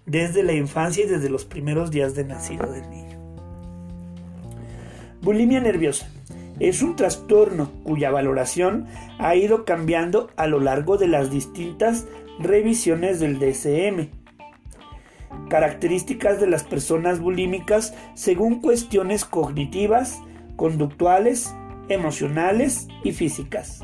desde 0.08 0.42
la 0.42 0.54
infancia 0.54 1.06
y 1.06 1.08
desde 1.08 1.30
los 1.30 1.46
primeros 1.46 1.92
días 1.92 2.16
de 2.16 2.26
nacido 2.26 2.72
del 2.72 2.90
niño. 2.90 3.20
Bulimia 5.22 5.62
nerviosa 5.62 6.10
es 6.60 6.82
un 6.82 6.96
trastorno 6.96 7.72
cuya 7.84 8.12
valoración 8.12 8.86
ha 9.20 9.36
ido 9.36 9.66
cambiando 9.66 10.30
a 10.36 10.48
lo 10.48 10.60
largo 10.60 10.98
de 10.98 11.08
las 11.08 11.32
distintas 11.32 12.06
revisiones 12.40 13.20
del 13.20 13.40
DSM. 13.40 14.10
Características 15.50 16.40
de 16.40 16.48
las 16.48 16.64
personas 16.64 17.20
bulímicas 17.20 17.94
según 18.14 18.62
cuestiones 18.62 19.26
cognitivas, 19.26 20.22
conductuales, 20.56 21.54
emocionales 21.90 22.88
y 23.04 23.12
físicas. 23.12 23.82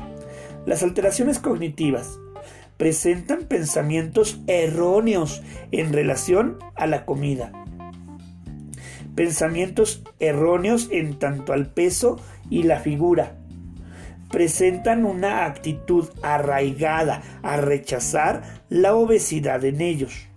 Las 0.66 0.82
alteraciones 0.82 1.38
cognitivas 1.38 2.18
presentan 2.76 3.44
pensamientos 3.44 4.40
erróneos 4.46 5.42
en 5.70 5.92
relación 5.92 6.58
a 6.76 6.86
la 6.86 7.04
comida. 7.04 7.52
Pensamientos 9.14 10.02
erróneos 10.18 10.88
en 10.90 11.18
tanto 11.18 11.52
al 11.52 11.72
peso 11.72 12.20
y 12.48 12.62
la 12.62 12.80
figura. 12.80 13.36
Presentan 14.30 15.04
una 15.04 15.44
actitud 15.44 16.08
arraigada 16.22 17.22
a 17.42 17.56
rechazar 17.56 18.42
la 18.68 18.94
obesidad 18.94 19.64
en 19.64 19.80
ellos. 19.80 20.28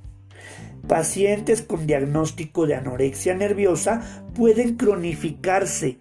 Pacientes 0.87 1.61
con 1.61 1.87
diagnóstico 1.87 2.67
de 2.67 2.75
anorexia 2.75 3.35
nerviosa 3.35 4.01
pueden 4.35 4.75
cronificarse 4.75 5.97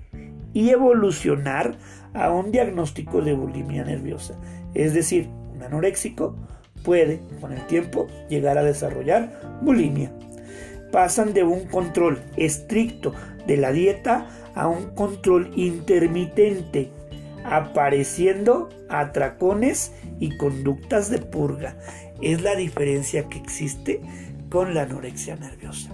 y 0.53 0.71
evolucionar 0.71 1.77
a 2.15 2.31
un 2.31 2.51
diagnóstico 2.51 3.21
de 3.23 3.35
bulimia 3.35 3.85
nerviosa. 3.85 4.35
Es 4.75 4.95
decir, 4.95 5.29
un 5.55 5.63
anoréxico 5.63 6.37
puede 6.83 7.21
con 7.41 7.53
el 7.53 7.65
tiempo 7.67 8.09
llegar 8.29 8.59
a 8.59 8.65
desarrollar 8.65 9.61
bulimia. 9.63 10.13
Pasan 10.93 11.33
de 11.35 11.43
un 11.43 11.65
control 11.65 12.23
estricto 12.37 13.15
de 13.47 13.57
la 13.57 13.73
dieta 13.73 14.29
a 14.55 14.69
un 14.69 14.95
control 14.95 15.51
intermitente, 15.57 16.91
apareciendo 17.45 18.69
atracones 18.89 19.93
y 20.21 20.37
conductas 20.37 21.11
de 21.11 21.19
purga. 21.19 21.77
Es 22.21 22.43
la 22.43 22.55
diferencia 22.55 23.29
que 23.29 23.39
existe 23.39 24.01
con 24.51 24.75
la 24.75 24.83
anorexia 24.83 25.37
nerviosa. 25.37 25.91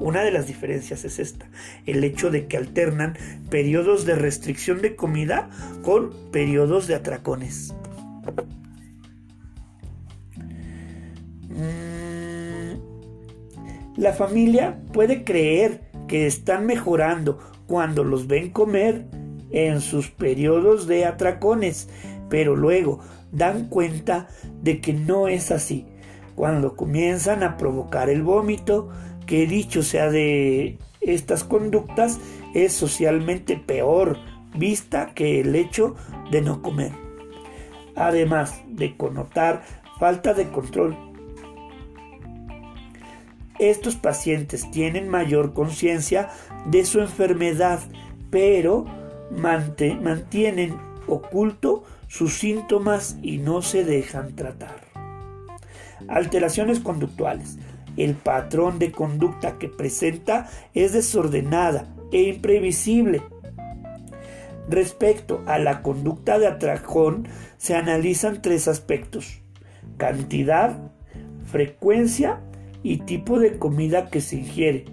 Una 0.00 0.22
de 0.22 0.32
las 0.32 0.46
diferencias 0.46 1.04
es 1.04 1.18
esta, 1.18 1.46
el 1.86 2.02
hecho 2.02 2.30
de 2.30 2.46
que 2.46 2.56
alternan 2.56 3.16
periodos 3.50 4.04
de 4.04 4.16
restricción 4.16 4.82
de 4.82 4.96
comida 4.96 5.48
con 5.82 6.12
periodos 6.32 6.88
de 6.88 6.96
atracones. 6.96 7.72
La 13.96 14.12
familia 14.12 14.80
puede 14.92 15.24
creer 15.24 15.82
que 16.08 16.26
están 16.26 16.66
mejorando 16.66 17.38
cuando 17.66 18.04
los 18.04 18.26
ven 18.26 18.50
comer 18.50 19.06
en 19.50 19.80
sus 19.80 20.10
periodos 20.10 20.86
de 20.86 21.04
atracones, 21.04 21.88
pero 22.28 22.56
luego 22.56 23.00
dan 23.30 23.68
cuenta 23.68 24.28
de 24.62 24.80
que 24.80 24.92
no 24.92 25.28
es 25.28 25.50
así. 25.50 25.86
Cuando 26.34 26.76
comienzan 26.76 27.42
a 27.42 27.56
provocar 27.56 28.10
el 28.10 28.22
vómito, 28.22 28.90
que 29.26 29.46
dicho 29.46 29.82
sea 29.82 30.10
de 30.10 30.78
estas 31.00 31.44
conductas, 31.44 32.18
es 32.54 32.72
socialmente 32.72 33.56
peor 33.56 34.18
vista 34.56 35.12
que 35.14 35.40
el 35.40 35.54
hecho 35.54 35.94
de 36.30 36.42
no 36.42 36.62
comer. 36.62 36.92
Además 37.96 38.60
de 38.68 38.96
connotar 38.96 39.62
falta 39.98 40.34
de 40.34 40.48
control. 40.48 41.13
Estos 43.58 43.94
pacientes 43.94 44.68
tienen 44.70 45.08
mayor 45.08 45.52
conciencia 45.52 46.30
de 46.66 46.84
su 46.84 47.00
enfermedad, 47.00 47.80
pero 48.30 48.84
mantienen 49.30 50.76
oculto 51.06 51.84
sus 52.08 52.34
síntomas 52.34 53.16
y 53.22 53.38
no 53.38 53.62
se 53.62 53.84
dejan 53.84 54.34
tratar. 54.34 54.76
Alteraciones 56.08 56.80
conductuales. 56.80 57.58
El 57.96 58.14
patrón 58.14 58.80
de 58.80 58.90
conducta 58.90 59.56
que 59.58 59.68
presenta 59.68 60.48
es 60.74 60.92
desordenada 60.92 61.94
e 62.10 62.22
imprevisible. 62.22 63.22
Respecto 64.68 65.42
a 65.46 65.58
la 65.58 65.82
conducta 65.82 66.40
de 66.40 66.48
atracón, 66.48 67.28
se 67.56 67.76
analizan 67.76 68.42
tres 68.42 68.66
aspectos. 68.66 69.42
Cantidad, 69.96 70.90
frecuencia 71.44 72.40
y 72.84 72.98
tipo 72.98 73.40
de 73.40 73.58
comida 73.58 74.08
que 74.08 74.20
se 74.20 74.36
ingiere. 74.36 74.84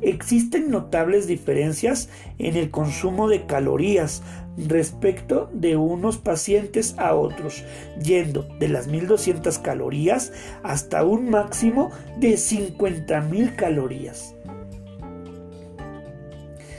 Existen 0.00 0.70
notables 0.70 1.26
diferencias 1.26 2.08
en 2.38 2.56
el 2.56 2.70
consumo 2.70 3.28
de 3.28 3.46
calorías 3.46 4.22
respecto 4.56 5.50
de 5.52 5.76
unos 5.76 6.18
pacientes 6.18 6.94
a 6.98 7.14
otros, 7.14 7.64
yendo 8.02 8.42
de 8.58 8.68
las 8.68 8.86
1200 8.86 9.58
calorías 9.58 10.32
hasta 10.62 11.04
un 11.04 11.30
máximo 11.30 11.90
de 12.18 12.34
50.000 12.34 13.56
calorías. 13.56 14.34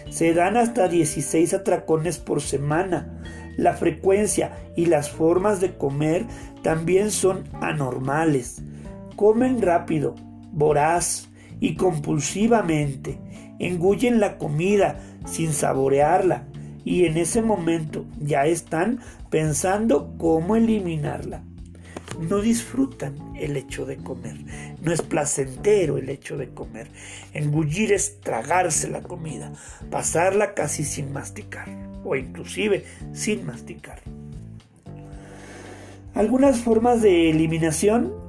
Se 0.10 0.34
dan 0.34 0.58
hasta 0.58 0.88
16 0.88 1.56
atracones 1.56 2.20
por 2.20 2.42
semana. 2.42 3.20
La 3.58 3.74
frecuencia 3.74 4.52
y 4.76 4.86
las 4.86 5.10
formas 5.10 5.60
de 5.60 5.76
comer 5.76 6.26
también 6.62 7.10
son 7.10 7.44
anormales. 7.62 8.62
Comen 9.16 9.62
rápido, 9.62 10.16
voraz, 10.54 11.28
y 11.60 11.76
compulsivamente 11.76 13.20
engullen 13.58 14.20
la 14.20 14.38
comida 14.38 15.00
sin 15.26 15.54
saborearla 15.54 16.46
y 16.84 17.06
en 17.06 17.18
ese 17.18 17.42
momento 17.42 18.06
ya 18.20 18.46
están 18.46 19.00
pensando 19.30 20.14
cómo 20.18 20.58
eliminarla. 20.58 21.42
No 22.20 22.42
disfrutan 22.42 23.16
el 23.40 23.56
hecho 23.56 23.86
de 23.86 23.96
comer, 23.96 24.36
no 24.82 24.92
es 24.92 25.02
placentero 25.02 25.98
el 25.98 26.10
hecho 26.10 26.36
de 26.36 26.50
comer. 26.50 26.88
Engullir 27.34 27.94
es 27.94 28.20
tragarse 28.20 28.90
la 28.90 29.02
comida, 29.02 29.54
pasarla 29.90 30.54
casi 30.54 30.84
sin 30.84 31.14
masticar 31.14 31.70
o 32.04 32.18
inclusive 32.18 32.84
sin 33.14 33.46
masticar. 33.46 34.02
Algunas 36.14 36.60
formas 36.60 37.02
de 37.02 37.32
eliminación 37.32 38.23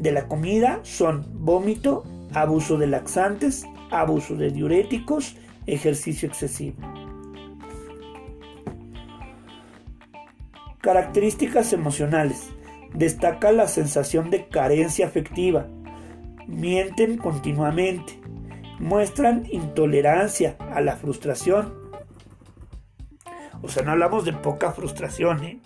de 0.00 0.12
la 0.12 0.26
comida 0.26 0.80
son 0.82 1.26
vómito, 1.30 2.04
abuso 2.32 2.78
de 2.78 2.86
laxantes, 2.86 3.66
abuso 3.90 4.34
de 4.34 4.50
diuréticos, 4.50 5.36
ejercicio 5.66 6.26
excesivo. 6.26 6.78
Características 10.80 11.74
emocionales. 11.74 12.48
Destaca 12.94 13.52
la 13.52 13.68
sensación 13.68 14.30
de 14.30 14.48
carencia 14.48 15.06
afectiva. 15.06 15.66
Mienten 16.48 17.18
continuamente. 17.18 18.18
Muestran 18.78 19.46
intolerancia 19.50 20.56
a 20.72 20.80
la 20.80 20.96
frustración. 20.96 21.74
O 23.62 23.68
sea, 23.68 23.82
no 23.82 23.92
hablamos 23.92 24.24
de 24.24 24.32
poca 24.32 24.72
frustración, 24.72 25.44
¿eh? 25.44 25.60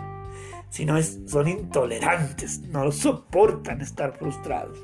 Sino 0.74 0.96
es, 0.96 1.20
son 1.26 1.46
intolerantes, 1.46 2.62
no 2.62 2.90
soportan 2.90 3.80
estar 3.80 4.18
frustrados. 4.18 4.76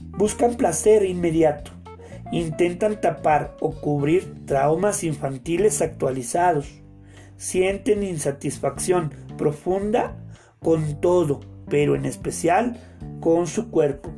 Buscan 0.00 0.54
placer 0.54 1.04
inmediato. 1.04 1.72
Intentan 2.30 3.00
tapar 3.00 3.56
o 3.58 3.72
cubrir 3.72 4.46
traumas 4.46 5.02
infantiles 5.02 5.82
actualizados. 5.82 6.68
Sienten 7.36 8.04
insatisfacción 8.04 9.12
profunda 9.36 10.16
con 10.60 11.00
todo, 11.00 11.40
pero 11.68 11.96
en 11.96 12.04
especial 12.04 12.78
con 13.18 13.48
su 13.48 13.72
cuerpo. 13.72 14.12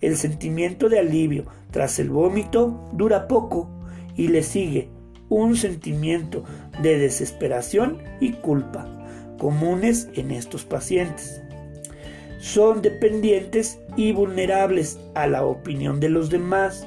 El 0.00 0.16
sentimiento 0.16 0.88
de 0.88 0.98
alivio 0.98 1.44
tras 1.70 2.00
el 2.00 2.10
vómito 2.10 2.90
dura 2.94 3.28
poco 3.28 3.70
y 4.16 4.26
le 4.26 4.42
sigue 4.42 4.90
un 5.28 5.54
sentimiento 5.54 6.42
de 6.82 6.98
desesperación 6.98 7.98
y 8.18 8.32
culpa, 8.32 8.91
comunes 9.42 10.08
en 10.14 10.30
estos 10.30 10.64
pacientes 10.64 11.42
son 12.38 12.80
dependientes 12.80 13.80
y 13.96 14.12
vulnerables 14.12 15.00
a 15.16 15.26
la 15.26 15.44
opinión 15.44 15.98
de 15.98 16.08
los 16.08 16.30
demás. 16.30 16.86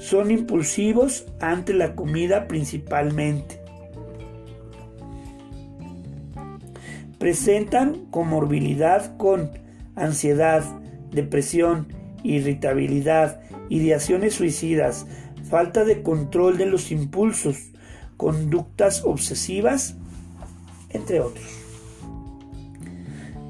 Son 0.00 0.32
impulsivos 0.32 1.26
ante 1.40 1.74
la 1.74 1.94
comida 1.94 2.48
principalmente. 2.48 3.60
Presentan 7.20 8.06
comorbilidad 8.10 9.16
con 9.16 9.52
ansiedad, 9.94 10.64
depresión, 11.12 11.86
irritabilidad, 12.24 13.40
ideaciones 13.68 14.34
suicidas, 14.34 15.06
falta 15.48 15.84
de 15.84 16.02
control 16.02 16.58
de 16.58 16.66
los 16.66 16.90
impulsos, 16.90 17.70
conductas 18.16 19.02
obsesivas, 19.04 19.96
entre 20.90 21.20
otros 21.20 21.62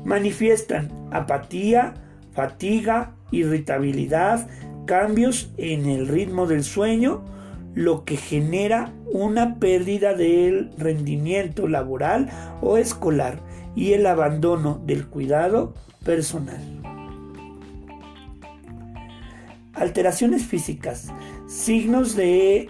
manifiestan 0.05 0.91
apatía, 1.11 1.95
fatiga, 2.33 3.15
irritabilidad, 3.31 4.49
cambios 4.87 5.53
en 5.57 5.87
el 5.87 6.09
ritmo 6.09 6.47
del 6.47 6.65
sueño, 6.65 7.23
lo 7.75 8.05
que 8.05 8.17
genera 8.17 8.93
una 9.07 9.57
pérdida 9.57 10.15
del 10.15 10.71
rendimiento 10.77 11.69
laboral 11.69 12.29
o 12.61 12.77
escolar 12.77 13.41
y 13.75 13.93
el 13.93 14.07
abandono 14.07 14.81
del 14.85 15.07
cuidado 15.07 15.75
personal. 16.05 16.61
Alteraciones 19.75 20.45
físicas, 20.45 21.09
signos 21.47 22.15
de 22.15 22.69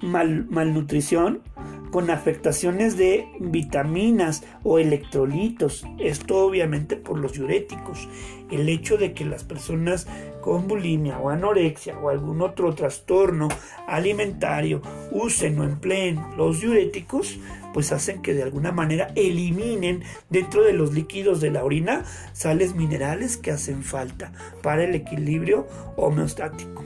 malnutrición, 0.00 1.42
con 1.90 2.10
afectaciones 2.10 2.96
de 2.96 3.28
vitaminas 3.40 4.44
o 4.62 4.78
electrolitos. 4.78 5.86
Esto 5.98 6.44
obviamente 6.44 6.96
por 6.96 7.18
los 7.18 7.32
diuréticos. 7.32 8.08
El 8.50 8.68
hecho 8.68 8.96
de 8.96 9.12
que 9.12 9.24
las 9.24 9.44
personas 9.44 10.06
con 10.40 10.68
bulimia 10.68 11.18
o 11.18 11.30
anorexia 11.30 11.98
o 11.98 12.08
algún 12.08 12.40
otro 12.40 12.74
trastorno 12.74 13.48
alimentario 13.86 14.80
usen 15.10 15.58
o 15.60 15.64
empleen 15.64 16.18
los 16.36 16.60
diuréticos, 16.60 17.38
pues 17.74 17.92
hacen 17.92 18.22
que 18.22 18.34
de 18.34 18.42
alguna 18.42 18.72
manera 18.72 19.12
eliminen 19.14 20.02
dentro 20.30 20.62
de 20.64 20.72
los 20.72 20.94
líquidos 20.94 21.40
de 21.40 21.50
la 21.50 21.64
orina 21.64 22.04
sales 22.32 22.74
minerales 22.74 23.36
que 23.36 23.50
hacen 23.50 23.82
falta 23.82 24.32
para 24.62 24.84
el 24.84 24.94
equilibrio 24.94 25.66
homeostático. 25.96 26.84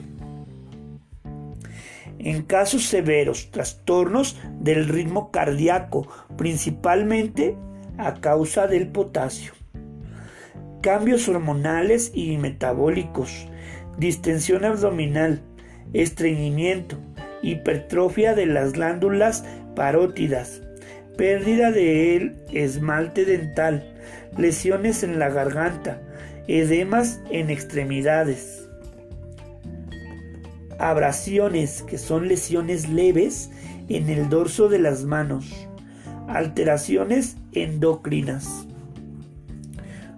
En 2.23 2.43
casos 2.43 2.85
severos, 2.85 3.51
trastornos 3.51 4.39
del 4.61 4.89
ritmo 4.89 5.33
cardíaco, 5.33 6.07
principalmente 6.37 7.57
a 7.99 8.15
causa 8.15 8.69
del 8.69 8.89
potasio. 8.89 9.53
Cambios 10.83 11.29
hormonales 11.29 12.13
y 12.15 12.37
metabólicos, 12.39 13.49
distensión 13.99 14.65
abdominal, 14.65 15.43
estreñimiento, 15.93 16.97
hipertrofia 17.43 18.35
de 18.35 18.47
las 18.47 18.73
glándulas 18.73 19.45
parótidas, 19.75 20.63
pérdida 21.17 21.71
del 21.73 22.37
esmalte 22.53 23.25
dental, 23.25 23.95
lesiones 24.39 25.03
en 25.03 25.19
la 25.19 25.29
garganta, 25.29 26.01
edemas 26.47 27.21
en 27.31 27.51
extremidades, 27.51 28.62
abrasiones, 30.83 31.83
que 31.83 31.97
son 31.97 32.27
lesiones 32.27 32.89
leves 32.89 33.51
en 33.89 34.09
el 34.09 34.29
dorso 34.29 34.69
de 34.69 34.81
las 34.81 35.05
manos, 35.05 35.69
alteraciones 36.27 37.37
endocrinas. 37.53 38.67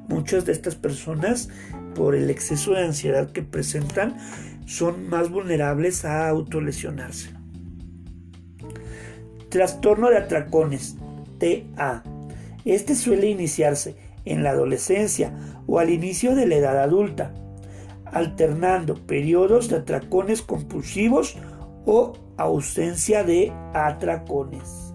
Muchas 0.09 0.47
de 0.47 0.53
estas 0.53 0.75
personas, 0.75 1.51
por 1.95 2.15
el 2.15 2.31
exceso 2.31 2.73
de 2.73 2.85
ansiedad 2.85 3.31
que 3.31 3.43
presentan, 3.43 4.17
son 4.65 5.07
más 5.09 5.31
vulnerables 5.31 6.07
a 6.07 6.29
autolesionarse. 6.29 7.31
Trastorno 9.51 10.09
de 10.09 10.17
atracones, 10.17 10.97
TA. 11.39 12.03
Este 12.65 12.95
suele 12.95 13.29
iniciarse 13.29 13.97
en 14.25 14.43
la 14.43 14.51
adolescencia 14.51 15.61
o 15.67 15.79
al 15.79 15.91
inicio 15.91 16.35
de 16.35 16.47
la 16.47 16.55
edad 16.57 16.83
adulta, 16.83 17.35
alternando 18.15 18.95
periodos 18.95 19.69
de 19.69 19.77
atracones 19.77 20.41
compulsivos 20.41 21.37
o 21.85 22.15
ausencia 22.37 23.25
de 23.25 23.53
atracones. 23.75 24.95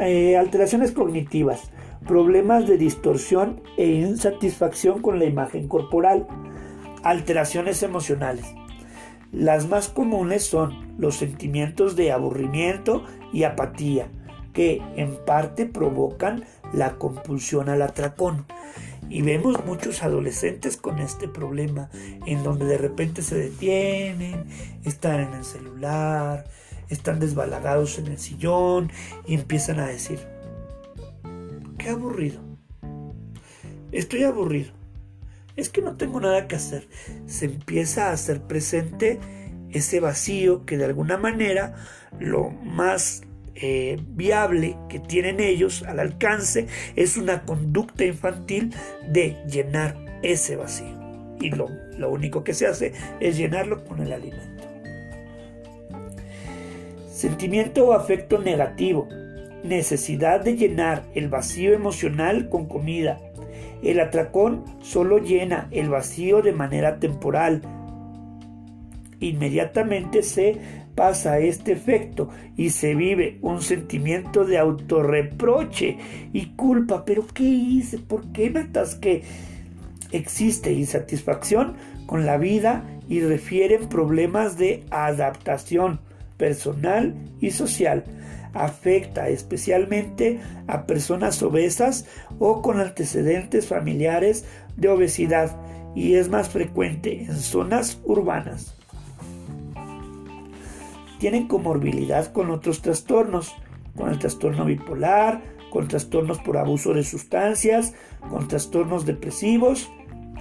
Eh, 0.00 0.36
alteraciones 0.36 0.92
cognitivas, 0.92 1.70
problemas 2.06 2.66
de 2.66 2.78
distorsión 2.78 3.60
e 3.76 3.86
insatisfacción 3.86 5.02
con 5.02 5.18
la 5.18 5.26
imagen 5.26 5.68
corporal, 5.68 6.26
alteraciones 7.02 7.82
emocionales. 7.82 8.46
Las 9.32 9.68
más 9.68 9.88
comunes 9.88 10.44
son 10.44 10.94
los 10.98 11.16
sentimientos 11.16 11.96
de 11.96 12.12
aburrimiento 12.12 13.04
y 13.32 13.42
apatía, 13.42 14.08
que 14.54 14.80
en 14.96 15.14
parte 15.26 15.66
provocan 15.66 16.44
la 16.76 16.96
compulsión 16.96 17.68
al 17.68 17.82
atracón. 17.82 18.46
Y 19.08 19.22
vemos 19.22 19.64
muchos 19.64 20.02
adolescentes 20.02 20.76
con 20.76 20.98
este 20.98 21.28
problema, 21.28 21.88
en 22.26 22.42
donde 22.42 22.66
de 22.66 22.78
repente 22.78 23.22
se 23.22 23.36
detienen, 23.36 24.44
están 24.84 25.20
en 25.20 25.32
el 25.34 25.44
celular, 25.44 26.44
están 26.88 27.20
desbalagados 27.20 27.98
en 27.98 28.08
el 28.08 28.18
sillón 28.18 28.90
y 29.26 29.34
empiezan 29.34 29.80
a 29.80 29.86
decir, 29.86 30.18
qué 31.78 31.90
aburrido, 31.90 32.40
estoy 33.92 34.24
aburrido, 34.24 34.72
es 35.54 35.68
que 35.68 35.82
no 35.82 35.96
tengo 35.96 36.20
nada 36.20 36.48
que 36.48 36.56
hacer. 36.56 36.88
Se 37.26 37.46
empieza 37.46 38.08
a 38.08 38.12
hacer 38.12 38.42
presente 38.42 39.20
ese 39.70 40.00
vacío 40.00 40.66
que 40.66 40.76
de 40.78 40.84
alguna 40.84 41.16
manera 41.16 41.74
lo 42.18 42.50
más 42.50 43.22
eh, 43.60 43.98
viable 44.08 44.76
que 44.88 44.98
tienen 44.98 45.40
ellos 45.40 45.82
al 45.82 45.98
alcance 45.98 46.66
es 46.94 47.16
una 47.16 47.42
conducta 47.42 48.04
infantil 48.04 48.74
de 49.08 49.36
llenar 49.50 49.96
ese 50.22 50.56
vacío. 50.56 50.94
Y 51.40 51.50
lo, 51.50 51.68
lo 51.96 52.10
único 52.10 52.44
que 52.44 52.54
se 52.54 52.66
hace 52.66 52.92
es 53.20 53.36
llenarlo 53.36 53.84
con 53.84 54.00
el 54.00 54.12
alimento. 54.12 54.64
Sentimiento 57.10 57.86
o 57.86 57.92
afecto 57.94 58.38
negativo. 58.38 59.08
Necesidad 59.64 60.42
de 60.42 60.56
llenar 60.56 61.04
el 61.14 61.28
vacío 61.28 61.72
emocional 61.72 62.50
con 62.50 62.66
comida. 62.66 63.18
El 63.82 64.00
atracón 64.00 64.64
solo 64.82 65.18
llena 65.18 65.68
el 65.70 65.88
vacío 65.88 66.42
de 66.42 66.52
manera 66.52 66.98
temporal. 66.98 67.62
Inmediatamente 69.18 70.22
se 70.22 70.58
pasa 70.96 71.38
este 71.38 71.72
efecto 71.72 72.30
y 72.56 72.70
se 72.70 72.96
vive 72.96 73.38
un 73.42 73.62
sentimiento 73.62 74.44
de 74.44 74.58
autorreproche 74.58 75.98
y 76.32 76.46
culpa. 76.56 77.04
¿Pero 77.04 77.24
qué 77.32 77.44
hice? 77.44 77.98
¿Por 77.98 78.32
qué 78.32 78.50
me 78.50 78.60
atasqué? 78.60 79.22
Existe 80.10 80.72
insatisfacción 80.72 81.74
con 82.06 82.26
la 82.26 82.38
vida 82.38 82.82
y 83.08 83.20
refieren 83.20 83.88
problemas 83.88 84.58
de 84.58 84.84
adaptación 84.90 86.00
personal 86.38 87.14
y 87.40 87.50
social. 87.50 88.04
Afecta 88.54 89.28
especialmente 89.28 90.40
a 90.66 90.86
personas 90.86 91.42
obesas 91.42 92.06
o 92.38 92.62
con 92.62 92.80
antecedentes 92.80 93.66
familiares 93.66 94.46
de 94.76 94.88
obesidad 94.88 95.54
y 95.94 96.14
es 96.14 96.28
más 96.30 96.48
frecuente 96.48 97.24
en 97.24 97.36
zonas 97.36 98.00
urbanas. 98.04 98.75
Tienen 101.18 101.48
comorbilidad 101.48 102.32
con 102.32 102.50
otros 102.50 102.82
trastornos, 102.82 103.54
con 103.96 104.10
el 104.10 104.18
trastorno 104.18 104.64
bipolar, 104.64 105.42
con 105.70 105.88
trastornos 105.88 106.38
por 106.38 106.58
abuso 106.58 106.92
de 106.94 107.02
sustancias, 107.02 107.94
con 108.30 108.48
trastornos 108.48 109.06
depresivos, 109.06 109.90